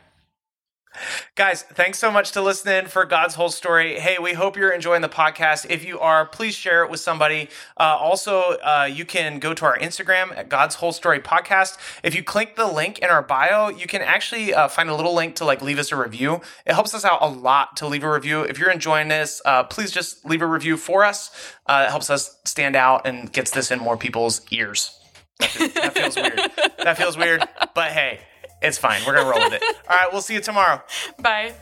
Guys, 1.34 1.62
thanks 1.62 1.98
so 1.98 2.10
much 2.10 2.32
to 2.32 2.42
listening 2.42 2.86
for 2.86 3.04
God's 3.04 3.34
whole 3.34 3.48
story. 3.48 3.98
Hey, 4.00 4.18
we 4.18 4.32
hope 4.32 4.56
you're 4.56 4.72
enjoying 4.72 5.02
the 5.02 5.08
podcast. 5.08 5.66
If 5.68 5.84
you 5.84 5.98
are, 6.00 6.26
please 6.26 6.54
share 6.54 6.84
it 6.84 6.90
with 6.90 7.00
somebody. 7.00 7.48
Uh, 7.78 7.96
also, 7.98 8.56
uh, 8.62 8.88
you 8.90 9.04
can 9.04 9.38
go 9.38 9.54
to 9.54 9.64
our 9.64 9.78
Instagram 9.78 10.36
at 10.36 10.48
God's 10.48 10.76
Whole 10.76 10.92
Story 10.92 11.20
Podcast. 11.20 11.78
If 12.02 12.14
you 12.14 12.22
click 12.22 12.56
the 12.56 12.66
link 12.66 12.98
in 13.00 13.10
our 13.10 13.22
bio, 13.22 13.68
you 13.68 13.86
can 13.86 14.02
actually 14.02 14.54
uh, 14.54 14.68
find 14.68 14.88
a 14.88 14.94
little 14.94 15.14
link 15.14 15.36
to 15.36 15.44
like 15.44 15.62
leave 15.62 15.78
us 15.78 15.92
a 15.92 15.96
review. 15.96 16.40
It 16.64 16.74
helps 16.74 16.94
us 16.94 17.04
out 17.04 17.18
a 17.20 17.28
lot 17.28 17.76
to 17.76 17.86
leave 17.86 18.04
a 18.04 18.10
review. 18.10 18.42
If 18.42 18.58
you're 18.58 18.70
enjoying 18.70 19.08
this, 19.08 19.42
uh, 19.44 19.64
please 19.64 19.90
just 19.90 20.24
leave 20.24 20.42
a 20.42 20.46
review 20.46 20.76
for 20.76 21.04
us. 21.04 21.30
Uh, 21.66 21.84
it 21.86 21.90
helps 21.90 22.10
us 22.10 22.38
stand 22.44 22.76
out 22.76 23.06
and 23.06 23.32
gets 23.32 23.50
this 23.50 23.70
in 23.70 23.78
more 23.78 23.96
people's 23.96 24.40
ears. 24.50 24.98
That 25.38 25.50
fe- 25.50 25.68
that 25.68 25.94
feels 25.94 26.16
weird. 26.16 26.40
That 26.78 26.96
feels 26.96 27.16
weird, 27.16 27.44
but 27.74 27.92
hey, 27.92 28.20
it's 28.66 28.78
fine. 28.78 29.00
We're 29.06 29.14
gonna 29.14 29.30
roll 29.30 29.40
with 29.40 29.54
it. 29.54 29.62
All 29.88 29.96
right, 29.96 30.08
we'll 30.12 30.22
see 30.22 30.34
you 30.34 30.40
tomorrow. 30.40 30.82
Bye. 31.18 31.54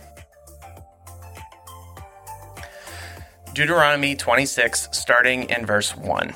Deuteronomy 3.55 4.17
26, 4.17 4.89
starting 4.91 5.49
in 5.49 5.65
verse 5.65 5.95
1. 5.95 6.35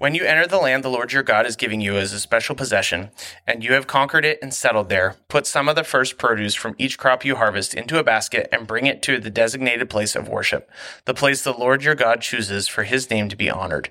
When 0.00 0.14
you 0.14 0.24
enter 0.24 0.46
the 0.46 0.56
land 0.56 0.82
the 0.82 0.88
Lord 0.88 1.12
your 1.12 1.22
God 1.22 1.44
is 1.44 1.56
giving 1.56 1.82
you 1.82 1.98
as 1.98 2.14
a 2.14 2.18
special 2.18 2.54
possession, 2.54 3.10
and 3.46 3.62
you 3.62 3.74
have 3.74 3.86
conquered 3.86 4.24
it 4.24 4.38
and 4.40 4.52
settled 4.52 4.88
there, 4.88 5.16
put 5.28 5.46
some 5.46 5.68
of 5.68 5.76
the 5.76 5.84
first 5.84 6.16
produce 6.16 6.54
from 6.54 6.74
each 6.78 6.98
crop 6.98 7.22
you 7.22 7.36
harvest 7.36 7.74
into 7.74 7.98
a 7.98 8.02
basket 8.02 8.48
and 8.50 8.66
bring 8.66 8.86
it 8.86 9.02
to 9.02 9.20
the 9.20 9.28
designated 9.28 9.90
place 9.90 10.16
of 10.16 10.26
worship, 10.26 10.70
the 11.04 11.12
place 11.12 11.42
the 11.42 11.52
Lord 11.52 11.84
your 11.84 11.94
God 11.94 12.22
chooses 12.22 12.66
for 12.66 12.84
his 12.84 13.10
name 13.10 13.28
to 13.28 13.36
be 13.36 13.50
honored. 13.50 13.90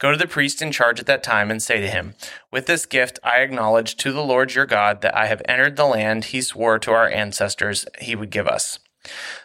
Go 0.00 0.10
to 0.10 0.16
the 0.16 0.26
priest 0.26 0.62
in 0.62 0.72
charge 0.72 0.98
at 0.98 1.04
that 1.06 1.22
time 1.22 1.50
and 1.50 1.62
say 1.62 1.78
to 1.78 1.86
him, 1.86 2.14
With 2.50 2.64
this 2.64 2.86
gift 2.86 3.18
I 3.22 3.40
acknowledge 3.40 3.96
to 3.96 4.12
the 4.12 4.24
Lord 4.24 4.54
your 4.54 4.64
God 4.64 5.02
that 5.02 5.14
I 5.14 5.26
have 5.26 5.42
entered 5.44 5.76
the 5.76 5.84
land 5.84 6.26
he 6.26 6.40
swore 6.40 6.78
to 6.78 6.90
our 6.90 7.08
ancestors 7.08 7.86
he 8.00 8.16
would 8.16 8.30
give 8.30 8.48
us. 8.48 8.78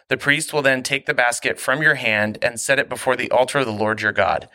The 0.08 0.16
priest 0.16 0.54
will 0.54 0.62
then 0.62 0.82
take 0.82 1.04
the 1.04 1.14
basket 1.14 1.60
from 1.60 1.82
your 1.82 1.96
hand 1.96 2.38
and 2.40 2.58
set 2.58 2.78
it 2.78 2.88
before 2.88 3.16
the 3.16 3.30
altar 3.30 3.58
of 3.58 3.66
the 3.66 3.72
Lord 3.72 4.00
your 4.00 4.12
God. 4.12 4.48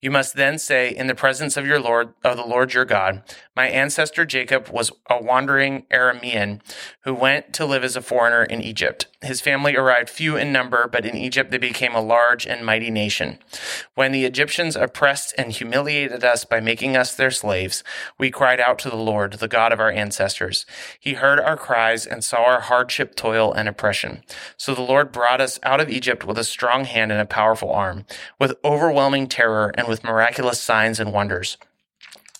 You 0.00 0.12
must 0.12 0.36
then 0.36 0.58
say, 0.58 0.94
in 0.94 1.08
the 1.08 1.14
presence 1.14 1.56
of 1.56 1.66
your 1.66 1.80
Lord, 1.80 2.14
of 2.22 2.36
the 2.36 2.46
Lord 2.46 2.72
your 2.72 2.84
God, 2.84 3.22
my 3.56 3.66
ancestor 3.66 4.24
Jacob 4.24 4.68
was 4.68 4.92
a 5.10 5.20
wandering 5.20 5.86
Aramean 5.90 6.60
who 7.00 7.12
went 7.12 7.52
to 7.54 7.66
live 7.66 7.82
as 7.82 7.96
a 7.96 8.02
foreigner 8.02 8.44
in 8.44 8.62
Egypt. 8.62 9.06
His 9.20 9.40
family 9.40 9.74
arrived 9.74 10.08
few 10.08 10.36
in 10.36 10.52
number, 10.52 10.86
but 10.86 11.04
in 11.04 11.16
Egypt 11.16 11.50
they 11.50 11.58
became 11.58 11.96
a 11.96 12.00
large 12.00 12.46
and 12.46 12.64
mighty 12.64 12.88
nation. 12.88 13.40
When 13.96 14.12
the 14.12 14.24
Egyptians 14.24 14.76
oppressed 14.76 15.34
and 15.36 15.50
humiliated 15.50 16.22
us 16.22 16.44
by 16.44 16.60
making 16.60 16.96
us 16.96 17.16
their 17.16 17.32
slaves, 17.32 17.82
we 18.16 18.30
cried 18.30 18.60
out 18.60 18.78
to 18.80 18.90
the 18.90 18.94
Lord, 18.94 19.32
the 19.32 19.48
God 19.48 19.72
of 19.72 19.80
our 19.80 19.90
ancestors. 19.90 20.64
He 21.00 21.14
heard 21.14 21.40
our 21.40 21.56
cries 21.56 22.06
and 22.06 22.22
saw 22.22 22.44
our 22.44 22.60
hardship, 22.60 23.16
toil, 23.16 23.52
and 23.52 23.68
oppression. 23.68 24.22
So 24.56 24.72
the 24.72 24.82
Lord 24.82 25.10
brought 25.10 25.40
us 25.40 25.58
out 25.64 25.80
of 25.80 25.90
Egypt 25.90 26.24
with 26.24 26.38
a 26.38 26.44
strong 26.44 26.84
hand 26.84 27.10
and 27.10 27.20
a 27.20 27.26
powerful 27.26 27.72
arm, 27.72 28.06
with 28.38 28.54
overwhelming 28.64 29.26
terror 29.26 29.72
and 29.76 29.87
with 29.88 30.04
miraculous 30.04 30.60
signs 30.60 31.00
and 31.00 31.12
wonders. 31.12 31.56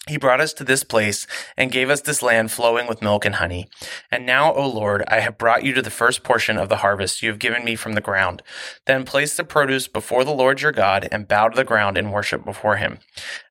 He 0.09 0.17
brought 0.17 0.41
us 0.41 0.55
to 0.55 0.65
this 0.65 0.85
place 0.85 1.27
and 1.57 1.71
gave 1.71 1.91
us 1.91 2.01
this 2.01 2.23
land 2.23 2.51
flowing 2.51 2.87
with 2.87 3.03
milk 3.03 3.27
and 3.27 3.35
honey. 3.35 3.69
And 4.11 4.25
now, 4.25 4.55
O 4.55 4.67
Lord, 4.67 5.05
I 5.07 5.21
have 5.21 5.37
brought 5.37 5.65
you 5.65 5.75
to 5.75 5.83
the 5.83 5.91
first 5.91 6.23
portion 6.23 6.57
of 6.57 6.71
the 6.71 6.77
harvest 6.77 7.23
you 7.23 7.29
have 7.29 7.39
given 7.39 7.63
me 7.63 7.77
from 7.77 7.93
the 7.93 8.01
ground. 8.01 8.43
Then 8.87 9.05
place 9.05 9.37
the 9.37 9.45
produce 9.45 9.87
before 9.87 10.25
the 10.25 10.33
Lord 10.33 10.63
your 10.63 10.73
God 10.73 11.09
and 11.13 11.29
bow 11.29 11.49
to 11.49 11.57
the 11.57 11.65
ground 11.65 11.99
and 11.99 12.11
worship 12.11 12.45
before 12.45 12.77
him. 12.77 13.01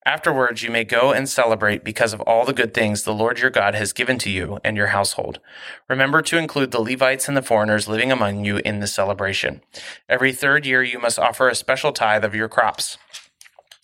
Afterwards, 0.04 0.64
you 0.64 0.72
may 0.72 0.84
go 0.84 1.12
and 1.12 1.30
celebrate 1.30 1.84
because 1.84 2.14
of 2.14 2.22
all 2.22 2.44
the 2.44 2.54
good 2.54 2.74
things 2.74 3.04
the 3.04 3.14
Lord 3.14 3.40
your 3.40 3.52
God 3.52 3.76
has 3.76 3.94
given 3.94 4.18
to 4.20 4.30
you 4.30 4.58
and 4.64 4.76
your 4.76 4.88
household. 4.88 5.40
Remember 5.88 6.22
to 6.24 6.38
include 6.38 6.72
the 6.72 6.82
Levites 6.82 7.28
and 7.28 7.38
the 7.38 7.42
foreigners 7.42 7.88
living 7.88 8.12
among 8.12 8.46
you 8.46 8.58
in 8.58 8.80
the 8.80 8.88
celebration. 8.88 9.62
Every 10.10 10.34
third 10.34 10.66
year, 10.66 10.82
you 10.82 10.98
must 10.98 11.20
offer 11.20 11.50
a 11.50 11.56
special 11.56 11.92
tithe 11.92 12.26
of 12.26 12.34
your 12.34 12.50
crops. 12.50 12.98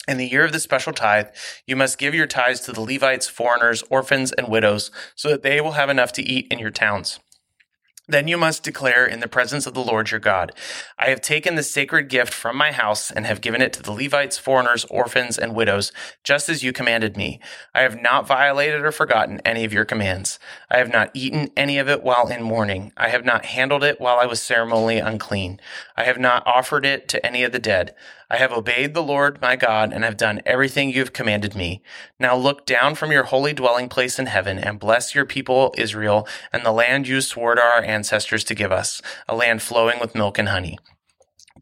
In 0.06 0.18
the 0.18 0.28
year 0.28 0.44
of 0.44 0.52
the 0.52 0.60
special 0.60 0.92
tithe, 0.92 1.28
you 1.66 1.78
must 1.78 1.98
give 1.98 2.14
your 2.14 2.28
tithes 2.28 2.60
to 2.62 2.74
the 2.74 2.82
Levites, 2.82 3.30
foreigners, 3.30 3.84
orphans, 3.90 4.34
and 4.34 4.50
widows, 4.50 4.92
so 5.16 5.30
that 5.30 5.44
they 5.44 5.62
will 5.62 5.74
have 5.74 5.90
enough 5.90 6.12
to 6.14 6.24
eat 6.24 6.48
in 6.52 6.60
your 6.60 6.72
towns. 6.72 7.20
Then 8.06 8.28
you 8.28 8.38
must 8.38 8.64
declare 8.64 9.06
in 9.06 9.22
the 9.22 9.30
presence 9.30 9.66
of 9.66 9.74
the 9.74 9.84
Lord 9.84 10.12
your 10.12 10.20
God, 10.20 10.52
I 11.00 11.08
have 11.08 11.22
taken 11.22 11.56
the 11.56 11.64
sacred 11.64 12.10
gift 12.10 12.34
from 12.34 12.58
my 12.58 12.74
house 12.74 13.10
and 13.10 13.26
have 13.26 13.40
given 13.40 13.62
it 13.62 13.72
to 13.74 13.82
the 13.82 13.94
Levites, 13.94 14.38
foreigners, 14.38 14.84
orphans, 14.90 15.38
and 15.38 15.56
widows, 15.56 15.94
just 16.22 16.50
as 16.50 16.64
you 16.64 16.74
commanded 16.74 17.16
me. 17.16 17.40
I 17.74 17.84
have 17.84 18.02
not 18.02 18.28
violated 18.28 18.82
or 18.82 18.92
forgotten 18.92 19.40
any 19.46 19.64
of 19.64 19.72
your 19.72 19.86
commands. 19.86 20.38
I 20.70 20.80
have 20.80 20.92
not 20.92 21.12
eaten 21.14 21.50
any 21.56 21.78
of 21.78 21.88
it 21.88 22.04
while 22.04 22.28
in 22.28 22.44
mourning. 22.44 22.92
I 22.98 23.08
have 23.08 23.24
not 23.24 23.46
handled 23.46 23.86
it 23.86 24.02
while 24.02 24.20
I 24.20 24.26
was 24.26 24.42
ceremonially 24.42 24.98
unclean. 24.98 25.62
I 25.96 26.04
have 26.04 26.20
not 26.20 26.46
offered 26.48 26.86
it 26.86 27.08
to 27.10 27.26
any 27.26 27.44
of 27.44 27.52
the 27.52 27.60
dead. 27.60 27.96
I 28.30 28.38
have 28.38 28.52
obeyed 28.52 28.94
the 28.94 29.04
Lord 29.04 29.42
my 29.42 29.56
God 29.56 29.94
and 29.94 30.04
have 30.04 30.18
done 30.18 30.42
everything 30.46 30.90
you 30.90 31.00
have 31.00 31.14
commanded 31.14 31.56
me. 31.56 31.84
Now 32.20 32.36
look 32.36 32.66
down 32.66 32.96
from 32.96 33.12
your 33.12 33.26
holy 33.26 33.54
dwelling 33.54 33.90
place 33.90 34.18
in 34.18 34.26
heaven 34.26 34.58
and 34.58 34.80
bless 34.80 35.14
your 35.14 35.26
people 35.26 35.74
Israel 35.78 36.28
and 36.52 36.66
the 36.66 36.72
land 36.72 37.08
you 37.08 37.22
swore 37.22 37.56
to 37.56 37.62
our 37.62 37.84
ancestors 37.84 38.44
to 38.46 38.56
give 38.56 38.72
us, 38.72 39.02
a 39.28 39.36
land 39.36 39.62
flowing 39.62 40.00
with 40.00 40.16
milk 40.16 40.40
and 40.40 40.50
honey. 40.50 40.80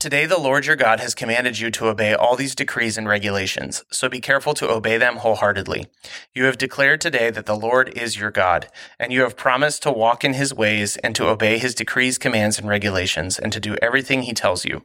Today, 0.02 0.26
the 0.26 0.40
Lord 0.40 0.66
your 0.66 0.76
God 0.76 1.00
has 1.00 1.14
commanded 1.14 1.60
you 1.60 1.70
to 1.70 1.88
obey 1.88 2.16
all 2.16 2.36
these 2.36 2.56
decrees 2.56 2.98
and 2.98 3.08
regulations, 3.08 3.84
so 3.92 4.10
be 4.10 4.20
careful 4.20 4.56
to 4.56 4.68
obey 4.68 4.98
them 4.98 5.18
wholeheartedly. 5.18 5.86
You 6.34 6.46
have 6.46 6.58
declared 6.58 7.02
today 7.02 7.30
that 7.30 7.46
the 7.46 7.56
Lord 7.56 7.96
is 7.96 8.18
your 8.18 8.32
God, 8.32 8.68
and 9.00 9.14
you 9.14 9.22
have 9.22 9.38
promised 9.38 9.84
to 9.84 9.92
walk 9.92 10.24
in 10.24 10.34
his 10.34 10.56
ways 10.56 10.98
and 10.98 11.14
to 11.14 11.28
obey 11.28 11.60
his 11.60 11.76
decrees, 11.76 12.18
commands, 12.18 12.58
and 12.58 12.68
regulations, 12.68 13.38
and 13.38 13.54
to 13.54 13.60
do 13.60 13.78
everything 13.80 14.24
he 14.24 14.34
tells 14.34 14.66
you. 14.66 14.82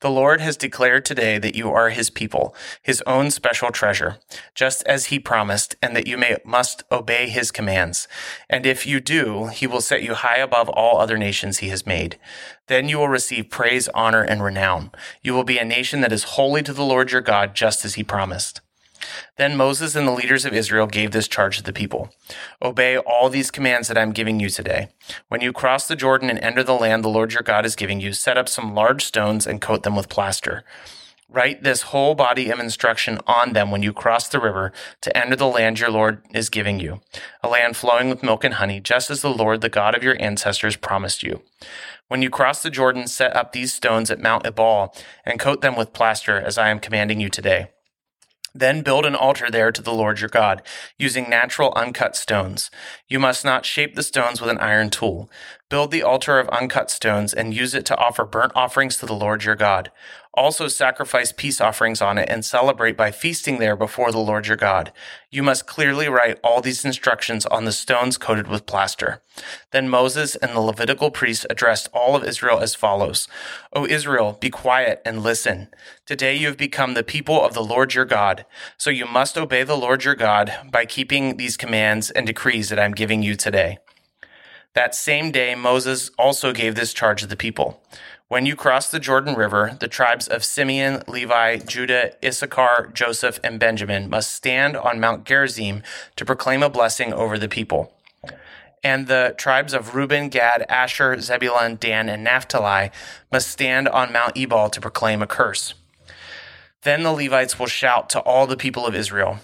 The 0.00 0.10
Lord 0.10 0.40
has 0.40 0.56
declared 0.56 1.04
today 1.04 1.38
that 1.38 1.54
you 1.54 1.70
are 1.70 1.90
his 1.90 2.10
people, 2.10 2.52
his 2.82 3.00
own 3.06 3.30
special 3.30 3.70
treasure, 3.70 4.18
just 4.56 4.84
as 4.86 5.06
he 5.06 5.20
promised, 5.20 5.76
and 5.80 5.94
that 5.94 6.08
you 6.08 6.16
may 6.18 6.36
must 6.44 6.82
obey 6.90 7.28
his 7.28 7.52
commands. 7.52 8.08
And 8.50 8.66
if 8.66 8.86
you 8.86 8.98
do, 8.98 9.46
he 9.46 9.68
will 9.68 9.80
set 9.80 10.02
you 10.02 10.14
high 10.14 10.38
above 10.38 10.68
all 10.68 10.98
other 10.98 11.16
nations 11.16 11.58
he 11.58 11.68
has 11.68 11.86
made. 11.86 12.18
Then 12.68 12.88
you 12.88 12.98
will 12.98 13.08
receive 13.08 13.50
praise, 13.50 13.88
honor, 13.88 14.22
and 14.22 14.42
renown. 14.42 14.92
You 15.22 15.34
will 15.34 15.44
be 15.44 15.58
a 15.58 15.64
nation 15.64 16.00
that 16.02 16.12
is 16.12 16.24
holy 16.24 16.62
to 16.62 16.72
the 16.72 16.84
Lord 16.84 17.10
your 17.10 17.20
God, 17.20 17.54
just 17.54 17.84
as 17.84 17.94
he 17.94 18.04
promised. 18.04 18.60
Then 19.36 19.56
Moses 19.56 19.94
and 19.94 20.06
the 20.06 20.12
leaders 20.12 20.44
of 20.44 20.52
Israel 20.52 20.86
gave 20.86 21.12
this 21.12 21.28
charge 21.28 21.56
to 21.58 21.62
the 21.62 21.72
people 21.72 22.10
Obey 22.60 22.98
all 22.98 23.28
these 23.28 23.50
commands 23.50 23.88
that 23.88 23.96
I 23.96 24.02
am 24.02 24.12
giving 24.12 24.40
you 24.40 24.48
today. 24.48 24.88
When 25.28 25.40
you 25.40 25.52
cross 25.52 25.88
the 25.88 25.96
Jordan 25.96 26.30
and 26.30 26.38
enter 26.40 26.62
the 26.62 26.74
land 26.74 27.04
the 27.04 27.08
Lord 27.08 27.32
your 27.32 27.42
God 27.42 27.64
is 27.64 27.76
giving 27.76 28.00
you, 28.00 28.12
set 28.12 28.36
up 28.36 28.48
some 28.48 28.74
large 28.74 29.04
stones 29.04 29.46
and 29.46 29.60
coat 29.60 29.82
them 29.82 29.96
with 29.96 30.08
plaster. 30.08 30.64
Write 31.30 31.62
this 31.62 31.82
whole 31.82 32.14
body 32.14 32.48
of 32.48 32.58
instruction 32.58 33.18
on 33.26 33.52
them 33.52 33.70
when 33.70 33.82
you 33.82 33.92
cross 33.92 34.28
the 34.28 34.40
river 34.40 34.72
to 35.02 35.14
enter 35.14 35.36
the 35.36 35.46
land 35.46 35.78
your 35.78 35.90
Lord 35.90 36.22
is 36.32 36.48
giving 36.48 36.80
you, 36.80 37.02
a 37.42 37.48
land 37.48 37.76
flowing 37.76 38.08
with 38.08 38.22
milk 38.22 38.44
and 38.44 38.54
honey, 38.54 38.80
just 38.80 39.10
as 39.10 39.20
the 39.20 39.28
Lord, 39.28 39.60
the 39.60 39.68
God 39.68 39.94
of 39.94 40.02
your 40.02 40.16
ancestors, 40.22 40.76
promised 40.76 41.22
you. 41.22 41.42
When 42.08 42.22
you 42.22 42.30
cross 42.30 42.62
the 42.62 42.70
Jordan, 42.70 43.06
set 43.06 43.36
up 43.36 43.52
these 43.52 43.74
stones 43.74 44.10
at 44.10 44.22
Mount 44.22 44.46
Ebal 44.46 44.94
and 45.26 45.38
coat 45.38 45.60
them 45.60 45.76
with 45.76 45.92
plaster, 45.92 46.40
as 46.40 46.56
I 46.56 46.70
am 46.70 46.80
commanding 46.80 47.20
you 47.20 47.28
today. 47.28 47.68
Then 48.54 48.82
build 48.82 49.04
an 49.04 49.14
altar 49.14 49.50
there 49.50 49.70
to 49.70 49.82
the 49.82 49.92
Lord 49.92 50.20
your 50.20 50.30
God, 50.30 50.62
using 50.98 51.28
natural 51.28 51.72
uncut 51.76 52.16
stones. 52.16 52.70
You 53.06 53.20
must 53.20 53.44
not 53.44 53.66
shape 53.66 53.94
the 53.94 54.02
stones 54.02 54.40
with 54.40 54.48
an 54.50 54.58
iron 54.58 54.88
tool. 54.88 55.30
Build 55.68 55.90
the 55.90 56.02
altar 56.02 56.38
of 56.38 56.48
uncut 56.48 56.90
stones 56.90 57.34
and 57.34 57.54
use 57.54 57.74
it 57.74 57.84
to 57.86 57.96
offer 57.96 58.24
burnt 58.24 58.52
offerings 58.54 58.96
to 58.96 59.06
the 59.06 59.14
Lord 59.14 59.44
your 59.44 59.54
God. 59.54 59.92
Also 60.38 60.68
sacrifice 60.68 61.32
peace 61.32 61.60
offerings 61.60 62.00
on 62.00 62.16
it 62.16 62.28
and 62.28 62.44
celebrate 62.44 62.96
by 62.96 63.10
feasting 63.10 63.58
there 63.58 63.74
before 63.74 64.12
the 64.12 64.20
Lord 64.20 64.46
your 64.46 64.56
God. 64.56 64.92
You 65.32 65.42
must 65.42 65.66
clearly 65.66 66.08
write 66.08 66.38
all 66.44 66.60
these 66.60 66.84
instructions 66.84 67.44
on 67.46 67.64
the 67.64 67.72
stones 67.72 68.16
coated 68.16 68.46
with 68.46 68.64
plaster. 68.64 69.20
Then 69.72 69.88
Moses 69.88 70.36
and 70.36 70.52
the 70.52 70.60
Levitical 70.60 71.10
priests 71.10 71.44
addressed 71.50 71.88
all 71.92 72.14
of 72.14 72.22
Israel 72.22 72.60
as 72.60 72.76
follows. 72.76 73.26
O 73.72 73.84
Israel, 73.84 74.38
be 74.40 74.48
quiet 74.48 75.02
and 75.04 75.24
listen. 75.24 75.70
Today 76.06 76.36
you 76.36 76.46
have 76.46 76.56
become 76.56 76.94
the 76.94 77.02
people 77.02 77.44
of 77.44 77.52
the 77.52 77.64
Lord 77.64 77.94
your 77.94 78.04
God. 78.04 78.46
So 78.76 78.90
you 78.90 79.06
must 79.06 79.36
obey 79.36 79.64
the 79.64 79.76
Lord 79.76 80.04
your 80.04 80.14
God 80.14 80.52
by 80.70 80.86
keeping 80.86 81.36
these 81.36 81.56
commands 81.56 82.12
and 82.12 82.28
decrees 82.28 82.68
that 82.68 82.78
I 82.78 82.84
am 82.84 82.92
giving 82.92 83.24
you 83.24 83.34
today. 83.34 83.78
That 84.74 84.94
same 84.94 85.32
day, 85.32 85.56
Moses 85.56 86.12
also 86.16 86.52
gave 86.52 86.76
this 86.76 86.92
charge 86.92 87.22
to 87.22 87.26
the 87.26 87.34
people. 87.34 87.82
When 88.28 88.44
you 88.44 88.56
cross 88.56 88.90
the 88.90 89.00
Jordan 89.00 89.36
River, 89.36 89.78
the 89.80 89.88
tribes 89.88 90.28
of 90.28 90.44
Simeon, 90.44 91.02
Levi, 91.08 91.60
Judah, 91.60 92.12
Issachar, 92.22 92.90
Joseph, 92.92 93.40
and 93.42 93.58
Benjamin 93.58 94.10
must 94.10 94.34
stand 94.34 94.76
on 94.76 95.00
Mount 95.00 95.24
Gerizim 95.24 95.82
to 96.16 96.26
proclaim 96.26 96.62
a 96.62 96.68
blessing 96.68 97.14
over 97.14 97.38
the 97.38 97.48
people. 97.48 97.90
And 98.84 99.06
the 99.06 99.34
tribes 99.38 99.72
of 99.72 99.94
Reuben, 99.94 100.28
Gad, 100.28 100.66
Asher, 100.68 101.18
Zebulun, 101.18 101.78
Dan, 101.80 102.10
and 102.10 102.22
Naphtali 102.22 102.90
must 103.32 103.48
stand 103.48 103.88
on 103.88 104.12
Mount 104.12 104.36
Ebal 104.36 104.68
to 104.68 104.80
proclaim 104.80 105.22
a 105.22 105.26
curse. 105.26 105.72
Then 106.82 107.04
the 107.04 107.12
Levites 107.12 107.58
will 107.58 107.66
shout 107.66 108.10
to 108.10 108.20
all 108.20 108.46
the 108.46 108.58
people 108.58 108.86
of 108.86 108.94
Israel 108.94 109.38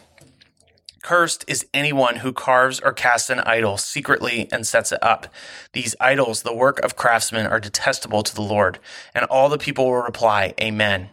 Cursed 1.04 1.44
is 1.46 1.66
anyone 1.74 2.16
who 2.16 2.32
carves 2.32 2.80
or 2.80 2.94
casts 2.94 3.28
an 3.28 3.40
idol 3.40 3.76
secretly 3.76 4.48
and 4.50 4.66
sets 4.66 4.90
it 4.90 5.02
up. 5.02 5.26
These 5.74 5.94
idols, 6.00 6.42
the 6.42 6.54
work 6.54 6.80
of 6.80 6.96
craftsmen, 6.96 7.46
are 7.46 7.60
detestable 7.60 8.22
to 8.22 8.34
the 8.34 8.40
Lord. 8.40 8.78
And 9.14 9.26
all 9.26 9.50
the 9.50 9.58
people 9.58 9.84
will 9.84 10.00
reply, 10.00 10.54
Amen. 10.58 11.10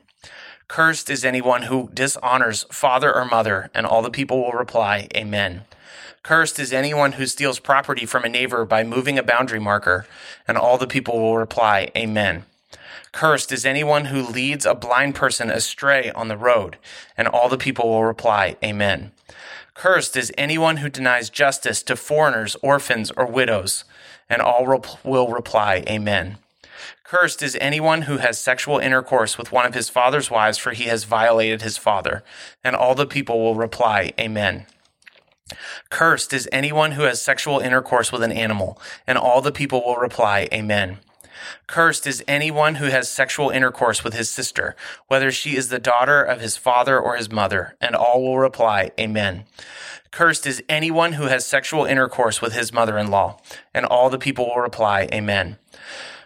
Cursed 0.69 1.09
is 1.09 1.25
anyone 1.25 1.63
who 1.63 1.89
dishonors 1.93 2.63
father 2.71 3.13
or 3.13 3.25
mother, 3.25 3.69
and 3.73 3.85
all 3.85 4.01
the 4.01 4.09
people 4.09 4.41
will 4.41 4.53
reply, 4.53 5.09
Amen. 5.13 5.63
Cursed 6.23 6.57
is 6.57 6.71
anyone 6.71 7.13
who 7.13 7.25
steals 7.25 7.59
property 7.59 8.05
from 8.05 8.23
a 8.23 8.29
neighbor 8.29 8.63
by 8.63 8.85
moving 8.85 9.19
a 9.19 9.23
boundary 9.23 9.59
marker, 9.59 10.05
and 10.47 10.57
all 10.57 10.77
the 10.77 10.87
people 10.87 11.19
will 11.19 11.35
reply, 11.35 11.91
Amen. 11.97 12.45
Cursed 13.11 13.51
is 13.51 13.65
anyone 13.65 14.05
who 14.05 14.21
leads 14.21 14.65
a 14.65 14.73
blind 14.73 15.15
person 15.15 15.49
astray 15.49 16.11
on 16.11 16.29
the 16.29 16.37
road, 16.37 16.77
and 17.17 17.27
all 17.27 17.49
the 17.49 17.57
people 17.57 17.89
will 17.89 18.05
reply, 18.05 18.55
Amen. 18.63 19.11
Cursed 19.81 20.15
is 20.15 20.31
anyone 20.37 20.77
who 20.77 20.89
denies 20.89 21.31
justice 21.31 21.81
to 21.81 21.95
foreigners, 21.95 22.55
orphans, 22.61 23.09
or 23.17 23.25
widows. 23.25 23.83
And 24.29 24.39
all 24.39 24.63
will 25.03 25.27
reply, 25.29 25.83
Amen. 25.89 26.37
Cursed 27.03 27.41
is 27.41 27.57
anyone 27.59 28.03
who 28.03 28.17
has 28.17 28.37
sexual 28.37 28.77
intercourse 28.77 29.39
with 29.39 29.51
one 29.51 29.65
of 29.65 29.73
his 29.73 29.89
father's 29.89 30.29
wives, 30.29 30.59
for 30.59 30.73
he 30.73 30.83
has 30.83 31.05
violated 31.05 31.63
his 31.63 31.79
father. 31.79 32.23
And 32.63 32.75
all 32.75 32.93
the 32.93 33.07
people 33.07 33.39
will 33.39 33.55
reply, 33.55 34.13
Amen. 34.19 34.67
Cursed 35.89 36.31
is 36.31 36.47
anyone 36.51 36.91
who 36.91 37.01
has 37.01 37.19
sexual 37.19 37.57
intercourse 37.57 38.11
with 38.11 38.21
an 38.21 38.31
animal, 38.31 38.79
and 39.07 39.17
all 39.17 39.41
the 39.41 39.51
people 39.51 39.83
will 39.83 39.95
reply, 39.95 40.47
Amen. 40.53 40.99
Cursed 41.67 42.05
is 42.07 42.23
anyone 42.27 42.75
who 42.75 42.85
has 42.85 43.09
sexual 43.09 43.49
intercourse 43.49 44.03
with 44.03 44.13
his 44.13 44.29
sister, 44.29 44.75
whether 45.07 45.31
she 45.31 45.55
is 45.55 45.69
the 45.69 45.79
daughter 45.79 46.21
of 46.21 46.41
his 46.41 46.57
father 46.57 46.99
or 46.99 47.15
his 47.15 47.31
mother, 47.31 47.75
and 47.79 47.95
all 47.95 48.23
will 48.23 48.39
reply, 48.39 48.91
Amen. 48.99 49.45
Cursed 50.11 50.45
is 50.45 50.63
anyone 50.67 51.13
who 51.13 51.27
has 51.27 51.45
sexual 51.45 51.85
intercourse 51.85 52.41
with 52.41 52.53
his 52.53 52.73
mother 52.73 52.97
in 52.97 53.09
law, 53.09 53.39
and 53.73 53.85
all 53.85 54.09
the 54.09 54.17
people 54.17 54.47
will 54.47 54.61
reply, 54.61 55.07
Amen. 55.13 55.57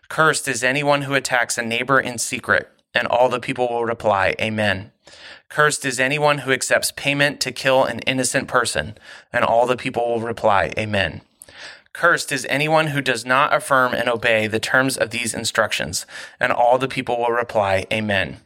Cursed 0.10 0.48
is 0.48 0.64
anyone 0.64 1.04
who 1.04 1.14
attacks 1.14 1.58
a 1.58 1.64
neighbor 1.64 2.00
in 2.00 2.18
secret, 2.18 2.70
and 2.94 3.08
all 3.08 3.30
the 3.30 3.40
people 3.40 3.68
will 3.68 3.86
reply, 3.86 4.36
Amen. 4.42 4.92
Cursed 5.50 5.86
is 5.86 6.00
anyone 6.00 6.40
who 6.40 6.52
accepts 6.52 6.92
payment 6.92 7.40
to 7.42 7.52
kill 7.52 7.84
an 7.84 8.00
innocent 8.00 8.48
person, 8.48 8.98
and 9.32 9.46
all 9.46 9.68
the 9.68 9.78
people 9.78 10.08
will 10.08 10.20
reply, 10.20 10.74
Amen. 10.78 11.22
Cursed 11.96 12.34
is 12.34 12.46
anyone 12.50 12.88
who 12.88 13.00
does 13.00 13.26
not 13.26 13.54
affirm 13.54 13.94
and 13.94 14.10
obey 14.10 14.48
the 14.48 14.60
terms 14.60 14.98
of 14.98 15.12
these 15.12 15.34
instructions. 15.34 16.06
And 16.42 16.52
all 16.52 16.78
the 16.78 16.90
people 16.90 17.18
will 17.18 17.32
reply, 17.32 17.86
Amen. 17.90 18.42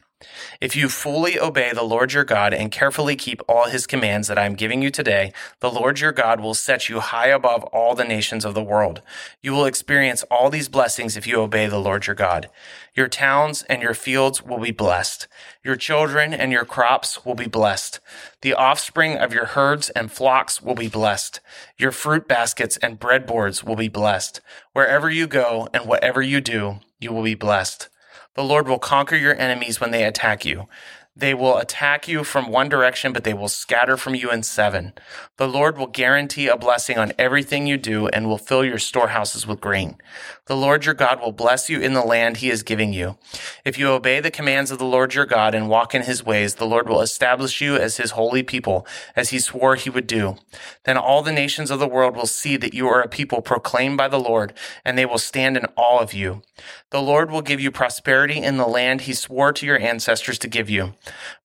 If 0.60 0.76
you 0.76 0.88
fully 0.88 1.40
obey 1.40 1.72
the 1.72 1.82
Lord 1.82 2.12
your 2.12 2.24
God 2.24 2.52
and 2.52 2.70
carefully 2.70 3.16
keep 3.16 3.40
all 3.48 3.68
his 3.68 3.86
commands 3.86 4.28
that 4.28 4.38
I 4.38 4.44
am 4.44 4.54
giving 4.54 4.82
you 4.82 4.90
today, 4.90 5.32
the 5.60 5.70
Lord 5.70 6.00
your 6.00 6.12
God 6.12 6.40
will 6.40 6.54
set 6.54 6.88
you 6.88 7.00
high 7.00 7.28
above 7.28 7.64
all 7.64 7.94
the 7.94 8.04
nations 8.04 8.44
of 8.44 8.54
the 8.54 8.62
world. 8.62 9.00
You 9.40 9.52
will 9.52 9.64
experience 9.64 10.22
all 10.24 10.50
these 10.50 10.68
blessings 10.68 11.16
if 11.16 11.26
you 11.26 11.40
obey 11.40 11.66
the 11.66 11.78
Lord 11.78 12.06
your 12.06 12.16
God. 12.16 12.50
Your 12.94 13.08
towns 13.08 13.62
and 13.62 13.80
your 13.80 13.94
fields 13.94 14.42
will 14.42 14.58
be 14.58 14.70
blessed. 14.72 15.26
Your 15.64 15.76
children 15.76 16.34
and 16.34 16.52
your 16.52 16.64
crops 16.64 17.24
will 17.24 17.34
be 17.34 17.48
blessed. 17.48 18.00
The 18.42 18.54
offspring 18.54 19.16
of 19.16 19.32
your 19.32 19.46
herds 19.46 19.88
and 19.90 20.12
flocks 20.12 20.60
will 20.60 20.74
be 20.74 20.88
blessed. 20.88 21.40
Your 21.78 21.92
fruit 21.92 22.28
baskets 22.28 22.76
and 22.78 23.00
breadboards 23.00 23.64
will 23.64 23.76
be 23.76 23.88
blessed. 23.88 24.40
Wherever 24.72 25.08
you 25.08 25.26
go 25.26 25.68
and 25.72 25.86
whatever 25.86 26.20
you 26.20 26.40
do, 26.40 26.80
you 26.98 27.12
will 27.12 27.22
be 27.22 27.34
blessed. 27.34 27.88
The 28.34 28.44
Lord 28.44 28.68
will 28.68 28.78
conquer 28.78 29.16
your 29.16 29.34
enemies 29.36 29.80
when 29.80 29.90
they 29.90 30.04
attack 30.04 30.44
you. 30.44 30.68
They 31.16 31.34
will 31.34 31.58
attack 31.58 32.06
you 32.06 32.22
from 32.22 32.50
one 32.50 32.68
direction, 32.68 33.12
but 33.12 33.24
they 33.24 33.34
will 33.34 33.48
scatter 33.48 33.96
from 33.96 34.14
you 34.14 34.30
in 34.30 34.44
seven. 34.44 34.92
The 35.38 35.48
Lord 35.48 35.76
will 35.76 35.88
guarantee 35.88 36.46
a 36.46 36.56
blessing 36.56 36.98
on 36.98 37.12
everything 37.18 37.66
you 37.66 37.76
do 37.76 38.06
and 38.08 38.28
will 38.28 38.38
fill 38.38 38.64
your 38.64 38.78
storehouses 38.78 39.44
with 39.46 39.60
grain. 39.60 39.98
The 40.46 40.56
Lord 40.56 40.84
your 40.84 40.94
God 40.94 41.20
will 41.20 41.32
bless 41.32 41.68
you 41.68 41.80
in 41.80 41.94
the 41.94 42.00
land 42.04 42.36
he 42.36 42.48
is 42.48 42.62
giving 42.62 42.92
you. 42.92 43.18
If 43.64 43.76
you 43.76 43.88
obey 43.88 44.20
the 44.20 44.30
commands 44.30 44.70
of 44.70 44.78
the 44.78 44.84
Lord 44.84 45.14
your 45.14 45.26
God 45.26 45.54
and 45.54 45.68
walk 45.68 45.94
in 45.94 46.02
his 46.02 46.24
ways, 46.24 46.54
the 46.54 46.66
Lord 46.66 46.88
will 46.88 47.00
establish 47.00 47.60
you 47.60 47.76
as 47.76 47.96
his 47.96 48.12
holy 48.12 48.44
people, 48.44 48.86
as 49.16 49.30
he 49.30 49.40
swore 49.40 49.74
he 49.74 49.90
would 49.90 50.06
do. 50.06 50.36
Then 50.84 50.96
all 50.96 51.22
the 51.22 51.32
nations 51.32 51.72
of 51.72 51.80
the 51.80 51.88
world 51.88 52.16
will 52.16 52.26
see 52.26 52.56
that 52.56 52.74
you 52.74 52.86
are 52.88 53.00
a 53.02 53.08
people 53.08 53.42
proclaimed 53.42 53.98
by 53.98 54.08
the 54.08 54.20
Lord, 54.20 54.54
and 54.84 54.96
they 54.96 55.06
will 55.06 55.18
stand 55.18 55.56
in 55.56 55.66
awe 55.76 55.98
of 55.98 56.14
you. 56.14 56.42
The 56.90 57.02
Lord 57.02 57.30
will 57.30 57.42
give 57.42 57.60
you 57.60 57.70
prosperity 57.70 58.38
in 58.38 58.56
the 58.56 58.66
land 58.66 59.02
he 59.02 59.12
swore 59.12 59.52
to 59.52 59.66
your 59.66 59.78
ancestors 59.78 60.38
to 60.38 60.48
give 60.48 60.70
you 60.70 60.94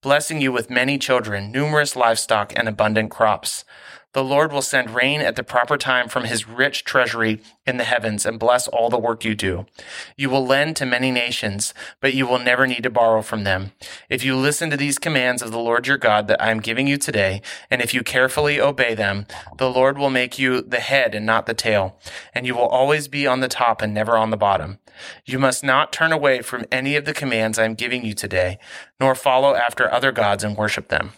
blessing 0.02 0.42
you 0.42 0.52
with 0.52 0.70
many 0.70 0.98
children, 0.98 1.52
numerous 1.52 1.96
livestock, 1.96 2.54
and 2.56 2.68
abundant 2.68 3.12
crops. 3.12 3.66
The 4.16 4.24
Lord 4.24 4.54
will 4.54 4.62
send 4.62 4.96
rain 4.96 5.20
at 5.20 5.36
the 5.36 5.44
proper 5.44 5.78
time 5.78 6.08
from 6.08 6.24
his 6.24 6.48
rich 6.48 6.86
treasury 6.86 7.42
in 7.68 7.76
the 7.76 7.84
heavens 7.84 8.26
and 8.26 8.40
bless 8.40 8.66
all 8.66 8.90
the 8.90 8.98
work 8.98 9.26
you 9.26 9.36
do. 9.36 9.66
You 10.16 10.30
will 10.30 10.48
lend 10.48 10.78
to 10.78 10.86
many 10.86 11.12
nations, 11.12 11.74
but 12.00 12.14
you 12.14 12.26
will 12.26 12.40
never 12.40 12.66
need 12.66 12.84
to 12.84 12.90
borrow 12.90 13.22
from 13.22 13.44
them. 13.44 13.74
If 14.08 14.24
you 14.24 14.38
listen 14.38 14.70
to 14.70 14.78
these 14.78 14.98
commands 14.98 15.42
of 15.42 15.52
the 15.52 15.60
Lord 15.60 15.86
your 15.86 15.98
God 15.98 16.30
that 16.30 16.42
I 16.42 16.50
am 16.52 16.62
giving 16.62 16.88
you 16.88 16.96
today, 16.96 17.42
and 17.70 17.82
if 17.82 17.94
you 17.94 18.04
carefully 18.04 18.58
obey 18.58 18.96
them, 18.96 19.26
the 19.58 19.70
Lord 19.70 19.98
will 19.98 20.10
make 20.10 20.40
you 20.40 20.62
the 20.62 20.80
head 20.80 21.14
and 21.14 21.26
not 21.26 21.46
the 21.46 21.54
tail, 21.54 22.00
and 22.34 22.48
you 22.48 22.56
will 22.56 22.70
always 22.70 23.10
be 23.10 23.28
on 23.28 23.42
the 23.42 23.50
top 23.50 23.82
and 23.82 23.94
never 23.94 24.16
on 24.16 24.30
the 24.30 24.38
bottom. 24.38 24.80
You 25.26 25.40
must 25.40 25.64
not 25.64 25.92
turn 25.92 26.12
away 26.12 26.42
from 26.42 26.66
any 26.72 26.96
of 26.96 27.06
the 27.06 27.14
commands 27.14 27.60
I 27.60 27.66
am 27.66 27.76
giving 27.76 28.06
you 28.06 28.14
today, 28.14 28.60
nor 29.00 29.16
follow 29.16 29.56
after 29.56 29.92
other 29.92 30.12
gods 30.12 30.44
and 30.44 30.58
worship 30.58 30.90
them. 30.90 31.14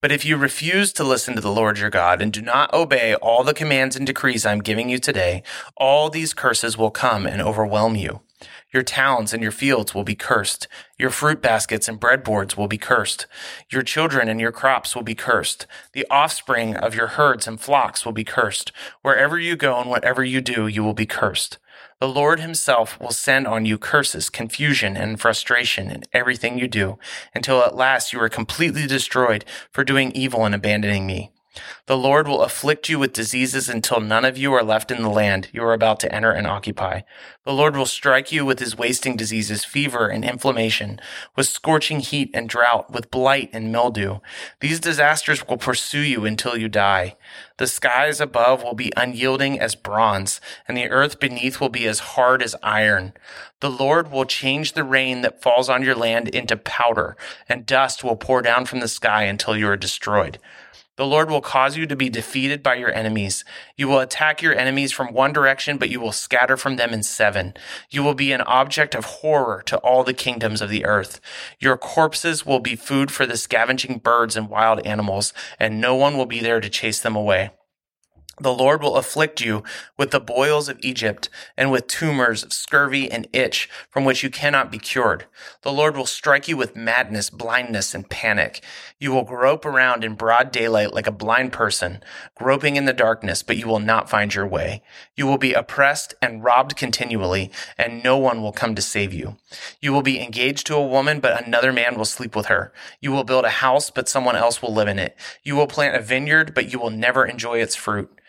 But 0.00 0.12
if 0.12 0.24
you 0.24 0.36
refuse 0.36 0.92
to 0.92 1.04
listen 1.04 1.34
to 1.34 1.40
the 1.40 1.50
Lord 1.50 1.78
your 1.78 1.90
God 1.90 2.22
and 2.22 2.32
do 2.32 2.42
not 2.42 2.72
obey 2.72 3.14
all 3.14 3.42
the 3.42 3.54
commands 3.54 3.96
and 3.96 4.06
decrees 4.06 4.46
I'm 4.46 4.60
giving 4.60 4.88
you 4.88 4.98
today, 4.98 5.42
all 5.76 6.10
these 6.10 6.34
curses 6.34 6.76
will 6.78 6.90
come 6.90 7.26
and 7.26 7.42
overwhelm 7.42 7.96
you. 7.96 8.20
Your 8.72 8.82
towns 8.82 9.32
and 9.32 9.42
your 9.42 9.52
fields 9.52 9.94
will 9.94 10.04
be 10.04 10.16
cursed. 10.16 10.68
Your 10.98 11.10
fruit 11.10 11.40
baskets 11.40 11.88
and 11.88 12.00
breadboards 12.00 12.56
will 12.56 12.66
be 12.68 12.76
cursed. 12.76 13.26
Your 13.70 13.82
children 13.82 14.28
and 14.28 14.40
your 14.40 14.52
crops 14.52 14.94
will 14.94 15.04
be 15.04 15.14
cursed. 15.14 15.66
The 15.92 16.06
offspring 16.10 16.76
of 16.76 16.94
your 16.94 17.06
herds 17.08 17.46
and 17.46 17.60
flocks 17.60 18.04
will 18.04 18.12
be 18.12 18.24
cursed. 18.24 18.72
Wherever 19.02 19.38
you 19.38 19.56
go 19.56 19.80
and 19.80 19.88
whatever 19.88 20.24
you 20.24 20.40
do, 20.40 20.66
you 20.66 20.82
will 20.82 20.94
be 20.94 21.06
cursed. 21.06 21.58
The 22.04 22.10
Lord 22.10 22.38
himself 22.38 23.00
will 23.00 23.12
send 23.12 23.46
on 23.46 23.64
you 23.64 23.78
curses, 23.78 24.28
confusion, 24.28 24.94
and 24.94 25.18
frustration 25.18 25.90
in 25.90 26.02
everything 26.12 26.58
you 26.58 26.68
do, 26.68 26.98
until 27.34 27.62
at 27.62 27.76
last 27.76 28.12
you 28.12 28.20
are 28.20 28.28
completely 28.28 28.86
destroyed 28.86 29.42
for 29.70 29.84
doing 29.84 30.12
evil 30.12 30.44
and 30.44 30.54
abandoning 30.54 31.06
me. 31.06 31.32
The 31.86 31.96
Lord 31.96 32.26
will 32.26 32.42
afflict 32.42 32.88
you 32.88 32.98
with 32.98 33.12
diseases 33.12 33.68
until 33.68 34.00
none 34.00 34.24
of 34.24 34.38
you 34.38 34.52
are 34.54 34.62
left 34.62 34.90
in 34.90 35.02
the 35.02 35.08
land 35.08 35.48
you 35.52 35.62
are 35.62 35.72
about 35.72 36.00
to 36.00 36.14
enter 36.14 36.32
and 36.32 36.46
occupy. 36.46 37.02
The 37.44 37.52
Lord 37.52 37.76
will 37.76 37.86
strike 37.86 38.32
you 38.32 38.44
with 38.44 38.58
his 38.58 38.76
wasting 38.76 39.16
diseases, 39.16 39.64
fever 39.64 40.08
and 40.08 40.24
inflammation, 40.24 41.00
with 41.36 41.46
scorching 41.46 42.00
heat 42.00 42.30
and 42.32 42.48
drought, 42.48 42.90
with 42.90 43.10
blight 43.10 43.50
and 43.52 43.70
mildew. 43.70 44.20
These 44.60 44.80
disasters 44.80 45.46
will 45.46 45.58
pursue 45.58 46.00
you 46.00 46.24
until 46.24 46.56
you 46.56 46.68
die. 46.68 47.16
The 47.58 47.66
skies 47.66 48.20
above 48.20 48.62
will 48.62 48.74
be 48.74 48.92
unyielding 48.96 49.60
as 49.60 49.74
bronze, 49.74 50.40
and 50.66 50.76
the 50.76 50.90
earth 50.90 51.20
beneath 51.20 51.60
will 51.60 51.68
be 51.68 51.86
as 51.86 52.00
hard 52.00 52.42
as 52.42 52.56
iron. 52.62 53.12
The 53.60 53.70
Lord 53.70 54.10
will 54.10 54.24
change 54.24 54.72
the 54.72 54.84
rain 54.84 55.20
that 55.20 55.42
falls 55.42 55.68
on 55.68 55.82
your 55.82 55.94
land 55.94 56.28
into 56.28 56.56
powder, 56.56 57.16
and 57.48 57.64
dust 57.66 58.02
will 58.02 58.16
pour 58.16 58.42
down 58.42 58.64
from 58.64 58.80
the 58.80 58.88
sky 58.88 59.24
until 59.24 59.56
you 59.56 59.68
are 59.68 59.76
destroyed. 59.76 60.38
The 60.96 61.06
Lord 61.06 61.28
will 61.28 61.40
cause 61.40 61.76
you 61.76 61.86
to 61.86 61.96
be 61.96 62.08
defeated 62.08 62.62
by 62.62 62.76
your 62.76 62.92
enemies. 62.94 63.44
You 63.76 63.88
will 63.88 63.98
attack 63.98 64.40
your 64.40 64.54
enemies 64.54 64.92
from 64.92 65.12
one 65.12 65.32
direction, 65.32 65.76
but 65.76 65.90
you 65.90 65.98
will 65.98 66.12
scatter 66.12 66.56
from 66.56 66.76
them 66.76 66.92
in 66.92 67.02
seven. 67.02 67.54
You 67.90 68.04
will 68.04 68.14
be 68.14 68.30
an 68.30 68.42
object 68.42 68.94
of 68.94 69.04
horror 69.04 69.62
to 69.66 69.76
all 69.78 70.04
the 70.04 70.14
kingdoms 70.14 70.62
of 70.62 70.70
the 70.70 70.84
earth. 70.84 71.20
Your 71.58 71.76
corpses 71.76 72.46
will 72.46 72.60
be 72.60 72.76
food 72.76 73.10
for 73.10 73.26
the 73.26 73.36
scavenging 73.36 73.98
birds 73.98 74.36
and 74.36 74.48
wild 74.48 74.86
animals, 74.86 75.32
and 75.58 75.80
no 75.80 75.96
one 75.96 76.16
will 76.16 76.26
be 76.26 76.38
there 76.38 76.60
to 76.60 76.70
chase 76.70 77.00
them 77.00 77.16
away. 77.16 77.50
The 78.40 78.52
Lord 78.52 78.82
will 78.82 78.96
afflict 78.96 79.40
you 79.40 79.62
with 79.96 80.10
the 80.10 80.20
boils 80.20 80.68
of 80.68 80.78
Egypt 80.80 81.28
and 81.56 81.70
with 81.70 81.86
tumors 81.86 82.42
of 82.42 82.52
scurvy 82.52 83.10
and 83.10 83.28
itch 83.32 83.68
from 83.90 84.04
which 84.04 84.22
you 84.22 84.30
cannot 84.30 84.72
be 84.72 84.78
cured. 84.78 85.26
The 85.62 85.72
Lord 85.72 85.96
will 85.96 86.06
strike 86.06 86.48
you 86.48 86.56
with 86.56 86.74
madness, 86.74 87.30
blindness, 87.30 87.94
and 87.94 88.08
panic. 88.08 88.62
You 88.98 89.12
will 89.12 89.22
grope 89.22 89.64
around 89.64 90.02
in 90.02 90.14
broad 90.14 90.50
daylight 90.50 90.92
like 90.92 91.06
a 91.06 91.12
blind 91.12 91.52
person, 91.52 92.02
groping 92.34 92.76
in 92.76 92.86
the 92.86 92.92
darkness, 92.92 93.42
but 93.42 93.56
you 93.56 93.68
will 93.68 93.78
not 93.78 94.10
find 94.10 94.34
your 94.34 94.46
way. 94.46 94.82
You 95.16 95.26
will 95.26 95.38
be 95.38 95.52
oppressed 95.52 96.14
and 96.20 96.42
robbed 96.42 96.76
continually, 96.76 97.50
and 97.78 98.02
no 98.02 98.16
one 98.16 98.42
will 98.42 98.52
come 98.52 98.74
to 98.74 98.82
save 98.82 99.12
you. 99.12 99.36
You 99.80 99.92
will 99.92 100.02
be 100.02 100.20
engaged 100.20 100.66
to 100.66 100.76
a 100.76 100.86
woman, 100.86 101.20
but 101.20 101.46
another 101.46 101.72
man 101.72 101.96
will 101.96 102.04
sleep 102.04 102.34
with 102.34 102.46
her. 102.46 102.72
You 103.00 103.12
will 103.12 103.24
build 103.24 103.44
a 103.44 103.50
house, 103.50 103.90
but 103.90 104.08
someone 104.08 104.36
else 104.36 104.60
will 104.60 104.74
live 104.74 104.88
in 104.88 104.98
it. 104.98 105.16
You 105.42 105.54
will 105.56 105.66
plant 105.66 105.96
a 105.96 106.00
vineyard, 106.00 106.54
but 106.54 106.72
you 106.72 106.78
will 106.78 106.90
never 106.90 107.24
enjoy 107.24 107.60
its 107.60 107.76
fruit. 107.76 108.10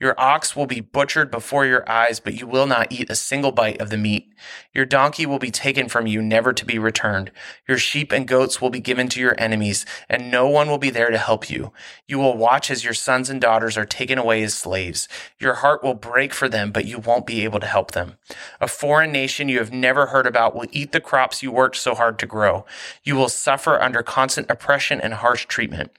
Your 0.00 0.18
ox 0.18 0.54
will 0.54 0.66
be 0.66 0.80
butchered 0.80 1.30
before 1.30 1.66
your 1.66 1.88
eyes, 1.90 2.20
but 2.20 2.34
you 2.34 2.46
will 2.46 2.66
not 2.66 2.92
eat 2.92 3.10
a 3.10 3.16
single 3.16 3.50
bite 3.50 3.80
of 3.80 3.90
the 3.90 3.96
meat. 3.96 4.32
Your 4.72 4.84
donkey 4.84 5.26
will 5.26 5.40
be 5.40 5.50
taken 5.50 5.88
from 5.88 6.06
you, 6.06 6.22
never 6.22 6.52
to 6.52 6.64
be 6.64 6.78
returned. 6.78 7.32
Your 7.66 7.78
sheep 7.78 8.12
and 8.12 8.28
goats 8.28 8.60
will 8.60 8.70
be 8.70 8.78
given 8.78 9.08
to 9.08 9.20
your 9.20 9.34
enemies, 9.38 9.84
and 10.08 10.30
no 10.30 10.48
one 10.48 10.68
will 10.68 10.78
be 10.78 10.90
there 10.90 11.10
to 11.10 11.18
help 11.18 11.50
you. 11.50 11.72
You 12.06 12.18
will 12.18 12.36
watch 12.36 12.70
as 12.70 12.84
your 12.84 12.94
sons 12.94 13.28
and 13.28 13.40
daughters 13.40 13.76
are 13.76 13.84
taken 13.84 14.18
away 14.18 14.44
as 14.44 14.54
slaves. 14.54 15.08
Your 15.40 15.54
heart 15.54 15.82
will 15.82 15.94
break 15.94 16.32
for 16.32 16.48
them, 16.48 16.70
but 16.70 16.84
you 16.84 17.00
won't 17.00 17.26
be 17.26 17.42
able 17.42 17.58
to 17.58 17.66
help 17.66 17.90
them. 17.90 18.18
A 18.60 18.68
foreign 18.68 19.10
nation 19.10 19.48
you 19.48 19.58
have 19.58 19.72
never 19.72 20.06
heard 20.06 20.26
about 20.26 20.54
will 20.54 20.68
eat 20.70 20.92
the 20.92 21.00
crops 21.00 21.42
you 21.42 21.50
worked 21.50 21.76
so 21.76 21.96
hard 21.96 22.20
to 22.20 22.26
grow. 22.26 22.64
You 23.02 23.16
will 23.16 23.28
suffer 23.28 23.80
under 23.82 24.04
constant 24.04 24.48
oppression 24.48 25.00
and 25.00 25.14
harsh 25.14 25.46
treatment. 25.46 25.90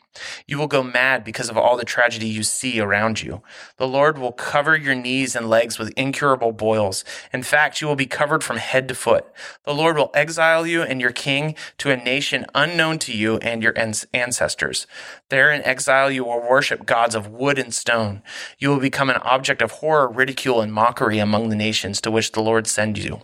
You 0.47 0.57
will 0.57 0.67
go 0.67 0.83
mad 0.83 1.23
because 1.23 1.49
of 1.49 1.57
all 1.57 1.77
the 1.77 1.85
tragedy 1.85 2.27
you 2.27 2.43
see 2.43 2.79
around 2.79 3.21
you. 3.21 3.41
The 3.77 3.87
Lord 3.89 4.17
will 4.17 4.31
cover 4.31 4.77
your 4.77 4.95
knees 4.95 5.35
and 5.35 5.49
legs 5.49 5.77
with 5.77 5.91
incurable 5.97 6.51
boils. 6.51 7.03
In 7.33 7.43
fact, 7.43 7.81
you 7.81 7.87
will 7.87 7.95
be 7.95 8.05
covered 8.05 8.43
from 8.43 8.57
head 8.57 8.87
to 8.87 8.95
foot. 8.95 9.25
The 9.65 9.73
Lord 9.73 9.97
will 9.97 10.11
exile 10.13 10.65
you 10.65 10.81
and 10.81 11.01
your 11.01 11.11
king 11.11 11.55
to 11.79 11.91
a 11.91 11.97
nation 11.97 12.45
unknown 12.55 12.99
to 12.99 13.11
you 13.11 13.37
and 13.37 13.61
your 13.61 13.73
ancestors. 14.13 14.87
There 15.29 15.51
in 15.51 15.63
exile, 15.63 16.09
you 16.09 16.23
will 16.23 16.47
worship 16.47 16.85
gods 16.85 17.15
of 17.15 17.27
wood 17.27 17.59
and 17.59 17.73
stone. 17.73 18.21
You 18.57 18.69
will 18.69 18.79
become 18.79 19.09
an 19.09 19.17
object 19.17 19.61
of 19.61 19.71
horror, 19.71 20.07
ridicule, 20.07 20.61
and 20.61 20.71
mockery 20.71 21.19
among 21.19 21.49
the 21.49 21.55
nations 21.55 21.99
to 22.01 22.11
which 22.11 22.31
the 22.31 22.41
Lord 22.41 22.67
sends 22.67 23.03
you. 23.03 23.21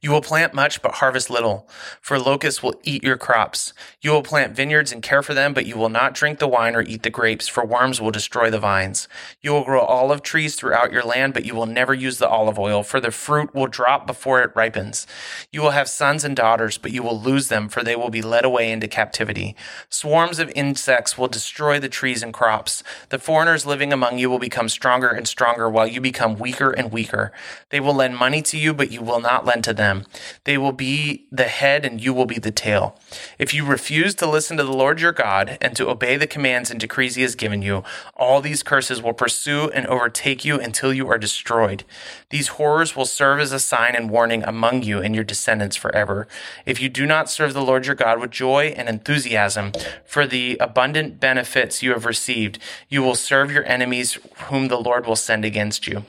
You 0.00 0.10
will 0.10 0.20
plant 0.20 0.54
much, 0.54 0.82
but 0.82 0.96
harvest 0.96 1.30
little, 1.30 1.68
for 2.00 2.18
locusts 2.18 2.62
will 2.62 2.80
eat 2.82 3.02
your 3.02 3.16
crops. 3.16 3.72
You 4.00 4.12
will 4.12 4.22
plant 4.22 4.54
vineyards 4.54 4.92
and 4.92 5.02
care 5.02 5.22
for 5.22 5.34
them, 5.34 5.54
but 5.54 5.66
you 5.66 5.76
will 5.76 5.88
not 5.88 6.14
drink 6.14 6.38
the 6.38 6.48
wine 6.48 6.76
or 6.76 6.82
eat 6.82 7.02
the 7.02 7.10
grapes, 7.10 7.48
for 7.48 7.64
worms 7.64 8.00
will 8.00 8.10
destroy 8.10 8.50
the 8.50 8.58
vines. 8.58 9.08
You 9.40 9.52
will 9.52 9.64
grow 9.64 9.80
olive 9.80 10.22
trees 10.22 10.54
throughout 10.54 10.92
your 10.92 11.02
land, 11.02 11.34
but 11.34 11.44
you 11.44 11.54
will 11.54 11.66
never 11.66 11.94
use 11.94 12.18
the 12.18 12.28
olive 12.28 12.58
oil, 12.58 12.82
for 12.82 13.00
the 13.00 13.10
fruit 13.10 13.54
will 13.54 13.66
drop 13.66 14.06
before 14.06 14.42
it 14.42 14.54
ripens. 14.54 15.06
You 15.50 15.62
will 15.62 15.70
have 15.70 15.88
sons 15.88 16.24
and 16.24 16.36
daughters, 16.36 16.78
but 16.78 16.92
you 16.92 17.02
will 17.02 17.20
lose 17.20 17.48
them, 17.48 17.68
for 17.68 17.82
they 17.82 17.96
will 17.96 18.10
be 18.10 18.22
led 18.22 18.44
away 18.44 18.70
into 18.70 18.88
captivity. 18.88 19.56
Swarms 19.88 20.38
of 20.38 20.52
insects 20.54 21.18
will 21.18 21.28
destroy 21.28 21.78
the 21.78 21.88
trees 21.88 22.22
and 22.22 22.32
crops. 22.32 22.82
The 23.08 23.18
foreigners 23.18 23.66
living 23.66 23.92
among 23.92 24.18
you 24.18 24.30
will 24.30 24.38
become 24.38 24.68
stronger 24.68 25.08
and 25.08 25.26
stronger, 25.26 25.68
while 25.68 25.86
you 25.86 26.00
become 26.00 26.38
weaker 26.38 26.70
and 26.70 26.92
weaker. 26.92 27.32
They 27.70 27.80
will 27.80 27.94
lend 27.94 28.16
money 28.16 28.42
to 28.42 28.58
you, 28.58 28.72
but 28.72 28.90
you 28.90 29.02
will 29.02 29.20
not 29.20 29.44
lend 29.44 29.55
unto 29.56 29.72
them. 29.72 30.04
They 30.44 30.56
will 30.56 30.72
be 30.72 31.26
the 31.32 31.44
head 31.44 31.84
and 31.84 32.00
you 32.00 32.14
will 32.14 32.26
be 32.26 32.38
the 32.38 32.52
tail. 32.52 32.98
If 33.38 33.52
you 33.52 33.64
refuse 33.64 34.14
to 34.16 34.30
listen 34.30 34.56
to 34.58 34.64
the 34.64 34.72
Lord 34.72 35.00
your 35.00 35.12
God 35.12 35.58
and 35.60 35.74
to 35.76 35.88
obey 35.88 36.16
the 36.16 36.26
commands 36.26 36.70
and 36.70 36.78
decrees 36.78 37.14
he 37.14 37.22
has 37.22 37.34
given 37.34 37.62
you, 37.62 37.82
all 38.14 38.40
these 38.40 38.62
curses 38.62 39.02
will 39.02 39.14
pursue 39.14 39.70
and 39.70 39.86
overtake 39.86 40.44
you 40.44 40.60
until 40.60 40.92
you 40.92 41.08
are 41.08 41.18
destroyed. 41.18 41.84
These 42.30 42.48
horrors 42.48 42.94
will 42.94 43.06
serve 43.06 43.40
as 43.40 43.52
a 43.52 43.58
sign 43.58 43.94
and 43.96 44.10
warning 44.10 44.44
among 44.44 44.82
you 44.82 45.00
and 45.00 45.14
your 45.14 45.24
descendants 45.24 45.76
forever. 45.76 46.28
If 46.64 46.80
you 46.80 46.88
do 46.88 47.06
not 47.06 47.30
serve 47.30 47.54
the 47.54 47.64
Lord 47.64 47.86
your 47.86 47.94
God 47.94 48.20
with 48.20 48.30
joy 48.30 48.74
and 48.76 48.88
enthusiasm 48.88 49.72
for 50.04 50.26
the 50.26 50.56
abundant 50.58 51.18
benefits 51.18 51.82
you 51.82 51.92
have 51.92 52.04
received, 52.04 52.58
you 52.88 53.02
will 53.02 53.14
serve 53.14 53.50
your 53.50 53.64
enemies 53.64 54.18
whom 54.48 54.68
the 54.68 54.80
Lord 54.80 55.06
will 55.06 55.16
send 55.16 55.44
against 55.44 55.86
you. 55.86 56.04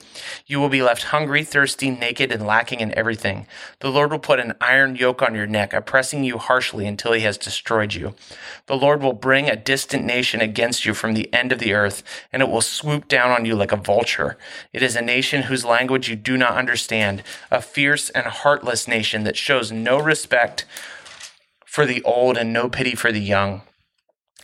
You 0.46 0.60
will 0.60 0.70
be 0.70 0.82
left 0.82 1.04
hungry, 1.04 1.44
thirsty, 1.44 1.92
naked, 1.92 2.32
and 2.32 2.46
lacking 2.46 2.80
in 2.80 2.98
everything. 2.98 3.37
The 3.80 3.92
Lord 3.92 4.12
will 4.12 4.20
put 4.20 4.40
an 4.40 4.54
iron 4.60 4.96
yoke 4.96 5.22
on 5.22 5.36
your 5.36 5.46
neck, 5.46 5.74
oppressing 5.74 6.24
you 6.24 6.38
harshly 6.38 6.88
until 6.88 7.14
he 7.14 7.22
has 7.22 7.38
destroyed 7.38 7.94
you. 7.94 8.16
The 8.66 8.78
Lord 8.78 9.02
will 9.02 9.14
bring 9.14 9.50
a 9.50 9.56
distant 9.56 10.06
nation 10.06 10.42
against 10.42 10.86
you 10.86 10.94
from 10.94 11.14
the 11.14 11.32
end 11.34 11.52
of 11.52 11.60
the 11.60 11.74
earth, 11.74 12.04
and 12.32 12.42
it 12.42 12.50
will 12.50 12.62
swoop 12.62 13.08
down 13.08 13.32
on 13.32 13.46
you 13.46 13.56
like 13.56 13.72
a 13.72 13.78
vulture. 13.78 14.38
It 14.74 14.82
is 14.82 14.96
a 14.96 15.02
nation 15.02 15.44
whose 15.44 15.66
language 15.66 16.10
you 16.10 16.16
do 16.16 16.38
not 16.38 16.58
understand, 16.58 17.24
a 17.52 17.62
fierce 17.62 18.10
and 18.10 18.26
heartless 18.26 18.88
nation 18.88 19.24
that 19.24 19.38
shows 19.38 19.72
no 19.72 20.00
respect 20.00 20.66
for 21.66 21.86
the 21.86 22.02
old 22.04 22.38
and 22.38 22.52
no 22.52 22.70
pity 22.70 22.96
for 22.96 23.12
the 23.12 23.22
young. 23.22 23.62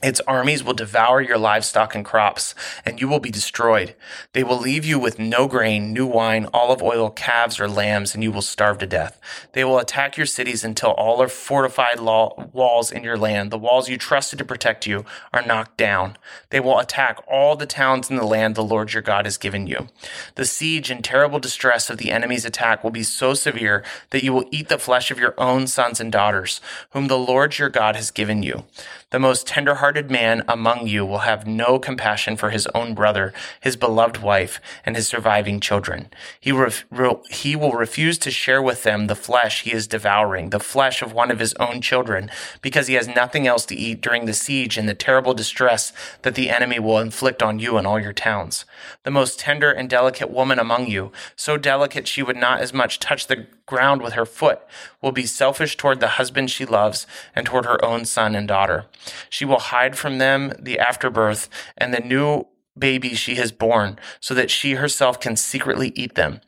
Its 0.04 0.20
armies 0.28 0.66
will 0.66 0.74
devour 0.74 1.22
your 1.22 1.38
livestock 1.38 1.96
and 1.96 2.04
crops, 2.04 2.54
and 2.86 3.00
you 3.00 3.08
will 3.08 3.22
be 3.22 3.32
destroyed. 3.32 3.96
They 4.34 4.44
will 4.44 4.60
leave 4.60 4.84
you 4.84 5.00
with 5.00 5.18
no 5.18 5.48
grain, 5.48 5.94
new 5.94 6.06
wine, 6.06 6.48
olive 6.54 6.84
oil, 6.84 7.10
calves, 7.10 7.58
or 7.58 7.70
lambs, 7.70 8.14
and 8.14 8.22
you 8.22 8.32
will 8.32 8.42
starve 8.42 8.80
to 8.80 8.86
death. 8.86 9.20
They 9.54 9.64
will 9.64 9.80
attack 9.80 10.18
your 10.18 10.26
cities 10.26 10.66
until 10.66 10.92
all 10.92 11.22
are 11.22 11.30
fortified 11.30 12.02
law- 12.02 12.50
walls 12.52 12.92
in 12.92 13.04
your 13.04 13.18
land, 13.18 13.50
the 13.50 13.58
walls 13.58 13.88
you 13.88 13.98
trusted 13.98 14.40
to 14.40 14.46
protect 14.46 14.86
you, 14.86 15.06
are 15.32 15.46
knocked 15.46 15.78
down. 15.78 16.18
They 16.50 16.60
will 16.60 16.80
attack 16.80 17.20
all 17.26 17.56
the 17.56 17.66
towns 17.66 18.10
in 18.10 18.18
the 18.18 18.26
land 18.26 18.56
the 18.56 18.64
Lord 18.64 18.92
your 18.92 19.02
God 19.02 19.26
has 19.26 19.38
given 19.38 19.68
you. 19.68 19.88
The 20.36 20.46
siege 20.46 20.92
and 20.92 21.02
terrible 21.02 21.40
distress 21.40 21.90
of 21.90 21.98
the 21.98 22.12
enemy's 22.12 22.44
attack 22.44 22.84
will 22.84 22.92
be 22.92 23.04
so 23.04 23.34
severe 23.34 23.86
that 24.10 24.24
you 24.24 24.34
will 24.34 24.50
eat 24.52 24.68
the 24.68 24.78
flesh 24.78 25.12
of 25.12 25.20
your 25.20 25.34
own 25.38 25.66
sons 25.68 26.02
and 26.02 26.12
daughters, 26.12 26.60
whom 26.90 27.08
the 27.08 27.18
Lord 27.18 27.58
your 27.58 27.70
God 27.70 27.96
has 27.96 28.12
given 28.12 28.44
you. 28.44 28.66
The 29.14 29.20
most 29.20 29.46
tender-hearted 29.46 30.10
man 30.10 30.44
among 30.48 30.88
you 30.88 31.06
will 31.06 31.20
have 31.20 31.46
no 31.46 31.78
compassion 31.78 32.36
for 32.36 32.50
his 32.50 32.66
own 32.74 32.96
brother, 32.96 33.32
his 33.62 33.76
beloved 33.76 34.24
wife, 34.24 34.60
and 34.84 34.96
his 34.96 35.08
surviving 35.08 35.60
children. 35.60 36.08
He, 36.40 36.52
ref- 36.52 36.84
he 37.30 37.56
will 37.56 37.74
refuse 37.74 38.18
to 38.18 38.32
share 38.32 38.60
with 38.60 38.82
them 38.82 39.06
the 39.06 39.14
flesh 39.14 39.62
he 39.62 39.72
is 39.72 39.86
devouring, 39.86 40.50
the 40.50 40.60
flesh 40.60 41.04
of 41.04 41.14
one 41.14 41.30
of 41.30 41.38
his 41.38 41.54
own 41.60 41.80
children, 41.80 42.32
because 42.64 42.88
he 42.88 42.96
has 42.96 43.08
nothing 43.08 43.46
else 43.46 43.68
to 43.68 43.76
eat 43.76 44.02
during 44.02 44.26
the 44.26 44.34
siege 44.34 44.80
and 44.80 44.90
the 44.90 44.96
terrible 44.96 45.36
distress 45.36 45.94
that 46.24 46.34
the 46.34 46.50
enemy 46.50 46.80
will 46.80 46.98
inflict 46.98 47.44
on 47.44 47.60
you 47.60 47.78
and 47.78 47.86
all 47.86 48.00
your 48.00 48.14
towns. 48.14 48.66
The 49.04 49.12
most 49.12 49.38
tender 49.38 49.72
and 49.72 49.88
delicate 49.88 50.32
woman 50.32 50.58
among 50.58 50.88
you, 50.88 51.12
so 51.36 51.56
delicate 51.58 52.08
she 52.08 52.24
would 52.24 52.38
not 52.38 52.62
as 52.62 52.74
much 52.74 52.98
touch 52.98 53.28
the 53.28 53.46
ground 53.74 54.04
with 54.04 54.14
her 54.14 54.26
foot, 54.26 54.62
will 55.02 55.12
be 55.12 55.26
selfish 55.26 55.76
toward 55.76 56.00
the 56.00 56.20
husband 56.20 56.52
she 56.52 56.64
loves 56.64 57.08
and 57.36 57.44
toward 57.44 57.66
her 57.66 57.84
own 57.84 58.06
son 58.06 58.36
and 58.36 58.48
daughter. 58.48 58.86
She 59.32 59.46
will 59.46 59.60
hide 59.74 59.98
from 59.98 60.20
them 60.20 60.54
the 60.60 60.78
afterbirth 60.78 61.50
and 61.76 61.92
the 61.92 62.00
new 62.00 62.46
babies 62.78 63.20
she 63.20 63.36
has 63.36 63.52
born, 63.52 64.00
so 64.20 64.34
that 64.34 64.52
she 64.52 64.74
herself 64.74 65.20
can 65.20 65.36
secretly 65.36 65.92
eat 65.96 66.16
them. 66.16 66.42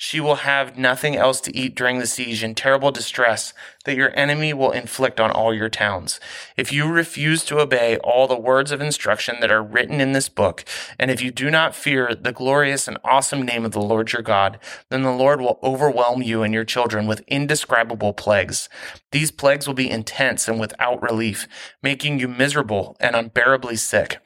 She 0.00 0.20
will 0.20 0.36
have 0.36 0.78
nothing 0.78 1.16
else 1.16 1.40
to 1.40 1.56
eat 1.56 1.74
during 1.74 1.98
the 1.98 2.06
siege 2.06 2.44
in 2.44 2.54
terrible 2.54 2.92
distress 2.92 3.52
that 3.84 3.96
your 3.96 4.16
enemy 4.16 4.52
will 4.54 4.70
inflict 4.70 5.18
on 5.18 5.32
all 5.32 5.52
your 5.52 5.68
towns. 5.68 6.20
If 6.56 6.72
you 6.72 6.86
refuse 6.86 7.44
to 7.46 7.58
obey 7.58 7.96
all 7.98 8.28
the 8.28 8.38
words 8.38 8.70
of 8.70 8.80
instruction 8.80 9.38
that 9.40 9.50
are 9.50 9.62
written 9.62 10.00
in 10.00 10.12
this 10.12 10.28
book, 10.28 10.64
and 11.00 11.10
if 11.10 11.20
you 11.20 11.32
do 11.32 11.50
not 11.50 11.74
fear 11.74 12.14
the 12.14 12.32
glorious 12.32 12.86
and 12.86 12.96
awesome 13.02 13.42
name 13.42 13.64
of 13.64 13.72
the 13.72 13.82
Lord 13.82 14.12
your 14.12 14.22
God, 14.22 14.60
then 14.88 15.02
the 15.02 15.10
Lord 15.10 15.40
will 15.40 15.58
overwhelm 15.64 16.22
you 16.22 16.44
and 16.44 16.54
your 16.54 16.64
children 16.64 17.08
with 17.08 17.24
indescribable 17.26 18.12
plagues. 18.12 18.68
These 19.10 19.32
plagues 19.32 19.66
will 19.66 19.74
be 19.74 19.90
intense 19.90 20.46
and 20.46 20.60
without 20.60 21.02
relief, 21.02 21.48
making 21.82 22.20
you 22.20 22.28
miserable 22.28 22.96
and 23.00 23.16
unbearably 23.16 23.74
sick. 23.74 24.18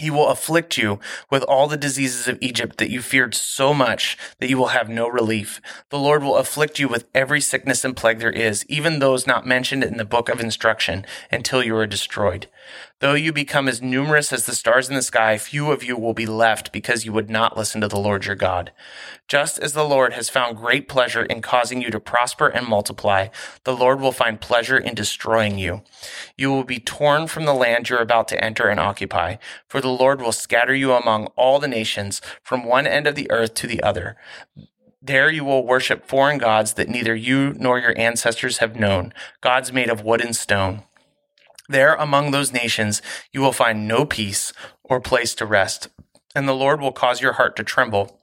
He 0.00 0.08
will 0.08 0.28
afflict 0.28 0.78
you 0.78 0.98
with 1.28 1.42
all 1.42 1.68
the 1.68 1.76
diseases 1.76 2.26
of 2.26 2.38
Egypt 2.40 2.78
that 2.78 2.88
you 2.90 3.02
feared 3.02 3.34
so 3.34 3.74
much 3.74 4.16
that 4.38 4.48
you 4.48 4.56
will 4.56 4.68
have 4.68 4.88
no 4.88 5.06
relief. 5.06 5.60
The 5.90 5.98
Lord 5.98 6.22
will 6.22 6.38
afflict 6.38 6.78
you 6.78 6.88
with 6.88 7.04
every 7.14 7.42
sickness 7.42 7.84
and 7.84 7.94
plague 7.94 8.18
there 8.18 8.30
is, 8.30 8.64
even 8.66 8.98
those 8.98 9.26
not 9.26 9.46
mentioned 9.46 9.84
in 9.84 9.98
the 9.98 10.06
book 10.06 10.30
of 10.30 10.40
instruction, 10.40 11.04
until 11.30 11.62
you 11.62 11.76
are 11.76 11.86
destroyed. 11.86 12.46
Though 13.00 13.14
you 13.14 13.32
become 13.32 13.66
as 13.66 13.80
numerous 13.80 14.30
as 14.30 14.44
the 14.44 14.54
stars 14.54 14.90
in 14.90 14.94
the 14.94 15.00
sky, 15.00 15.38
few 15.38 15.70
of 15.70 15.82
you 15.82 15.96
will 15.96 16.12
be 16.12 16.26
left 16.26 16.70
because 16.70 17.06
you 17.06 17.14
would 17.14 17.30
not 17.30 17.56
listen 17.56 17.80
to 17.80 17.88
the 17.88 17.98
Lord 17.98 18.26
your 18.26 18.34
God. 18.34 18.72
Just 19.26 19.58
as 19.58 19.72
the 19.72 19.88
Lord 19.88 20.12
has 20.12 20.28
found 20.28 20.58
great 20.58 20.86
pleasure 20.86 21.24
in 21.24 21.40
causing 21.40 21.80
you 21.80 21.90
to 21.92 21.98
prosper 21.98 22.48
and 22.48 22.66
multiply, 22.66 23.28
the 23.64 23.74
Lord 23.74 24.00
will 24.00 24.12
find 24.12 24.38
pleasure 24.38 24.76
in 24.76 24.94
destroying 24.94 25.58
you. 25.58 25.80
You 26.36 26.50
will 26.50 26.64
be 26.64 26.78
torn 26.78 27.26
from 27.26 27.46
the 27.46 27.54
land 27.54 27.88
you're 27.88 28.00
about 28.00 28.28
to 28.28 28.44
enter 28.44 28.68
and 28.68 28.78
occupy, 28.78 29.36
for 29.66 29.80
the 29.80 29.88
Lord 29.88 30.20
will 30.20 30.30
scatter 30.30 30.74
you 30.74 30.92
among 30.92 31.28
all 31.36 31.58
the 31.58 31.68
nations 31.68 32.20
from 32.42 32.64
one 32.64 32.86
end 32.86 33.06
of 33.06 33.14
the 33.14 33.30
earth 33.30 33.54
to 33.54 33.66
the 33.66 33.82
other. 33.82 34.18
There 35.00 35.30
you 35.30 35.42
will 35.44 35.66
worship 35.66 36.06
foreign 36.06 36.36
gods 36.36 36.74
that 36.74 36.90
neither 36.90 37.14
you 37.14 37.54
nor 37.58 37.78
your 37.78 37.98
ancestors 37.98 38.58
have 38.58 38.76
known, 38.76 39.14
gods 39.40 39.72
made 39.72 39.88
of 39.88 40.04
wood 40.04 40.20
and 40.20 40.36
stone. 40.36 40.82
There 41.70 41.94
among 41.94 42.32
those 42.32 42.52
nations 42.52 43.00
you 43.32 43.40
will 43.40 43.52
find 43.52 43.86
no 43.86 44.04
peace 44.04 44.52
or 44.82 45.00
place 45.00 45.36
to 45.36 45.46
rest, 45.46 45.86
and 46.34 46.48
the 46.48 46.52
Lord 46.52 46.80
will 46.80 46.90
cause 46.90 47.20
your 47.20 47.34
heart 47.34 47.54
to 47.54 47.62
tremble, 47.62 48.18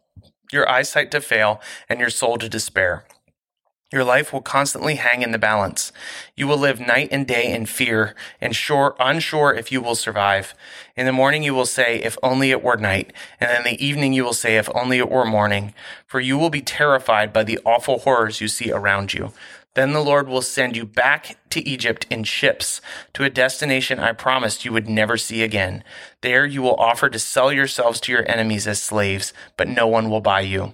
your 0.52 0.70
eyesight 0.70 1.12
to 1.12 1.22
fail, 1.22 1.62
and 1.88 1.98
your 1.98 2.10
soul 2.10 2.38
to 2.40 2.50
despair. 2.50 3.06
Your 3.90 4.04
life 4.04 4.34
will 4.34 4.42
constantly 4.42 4.96
hang 4.96 5.22
in 5.22 5.32
the 5.32 5.38
balance. 5.38 5.94
You 6.36 6.46
will 6.46 6.58
live 6.58 6.82
night 6.82 7.08
and 7.10 7.26
day 7.26 7.50
in 7.50 7.68
fear 7.68 8.16
and 8.42 8.54
sure, 8.54 8.98
unsure 9.00 9.54
if 9.54 9.72
you 9.72 9.80
will 9.80 9.96
survive. 9.96 10.54
In 10.98 11.06
the 11.06 11.14
morning 11.14 11.42
you 11.42 11.54
will 11.54 11.66
say, 11.66 12.04
if 12.04 12.18
only 12.22 12.52
it 12.52 12.62
were 12.62 12.76
night. 12.76 13.14
And 13.40 13.50
in 13.50 13.64
the 13.64 13.82
evening 13.82 14.12
you 14.12 14.26
will 14.26 14.34
say, 14.34 14.58
if 14.58 14.70
only 14.76 14.98
it 14.98 15.10
were 15.10 15.24
morning. 15.24 15.74
For 16.06 16.20
you 16.20 16.38
will 16.38 16.50
be 16.50 16.60
terrified 16.60 17.32
by 17.32 17.46
the 17.46 17.60
awful 17.64 18.00
horrors 18.00 18.42
you 18.42 18.50
see 18.50 18.74
around 18.74 19.14
you. 19.14 19.32
Then 19.78 19.94
the 19.94 20.04
Lord 20.04 20.28
will 20.28 20.42
send 20.42 20.76
you 20.76 20.88
back 20.88 21.38
to 21.52 21.64
Egypt 21.70 22.08
in 22.10 22.24
ships 22.24 22.82
to 23.14 23.24
a 23.24 23.30
destination 23.30 24.00
I 24.00 24.12
promised 24.12 24.66
you 24.66 24.74
would 24.74 24.90
never 24.90 25.18
see 25.18 25.44
again. 25.44 25.84
There 26.22 26.48
you 26.48 26.64
will 26.64 26.74
offer 26.78 27.12
to 27.12 27.20
sell 27.20 27.54
yourselves 27.54 28.00
to 28.00 28.12
your 28.12 28.28
enemies 28.28 28.66
as 28.66 28.82
slaves, 28.82 29.34
but 29.56 29.68
no 29.68 29.86
one 29.86 30.10
will 30.10 30.20
buy 30.20 30.42
you. 30.42 30.74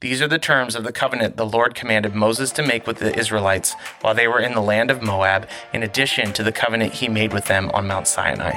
These 0.00 0.20
are 0.20 0.26
the 0.26 0.40
terms 0.40 0.74
of 0.74 0.82
the 0.82 0.90
covenant 0.90 1.36
the 1.36 1.46
Lord 1.46 1.76
commanded 1.76 2.16
Moses 2.16 2.50
to 2.52 2.66
make 2.66 2.84
with 2.84 2.98
the 2.98 3.16
Israelites 3.16 3.76
while 4.00 4.12
they 4.12 4.26
were 4.26 4.40
in 4.40 4.54
the 4.54 4.60
land 4.60 4.90
of 4.90 5.04
Moab, 5.04 5.48
in 5.72 5.84
addition 5.84 6.32
to 6.32 6.42
the 6.42 6.50
covenant 6.50 6.94
he 6.94 7.06
made 7.06 7.32
with 7.32 7.44
them 7.44 7.70
on 7.72 7.86
Mount 7.86 8.08
Sinai. 8.08 8.56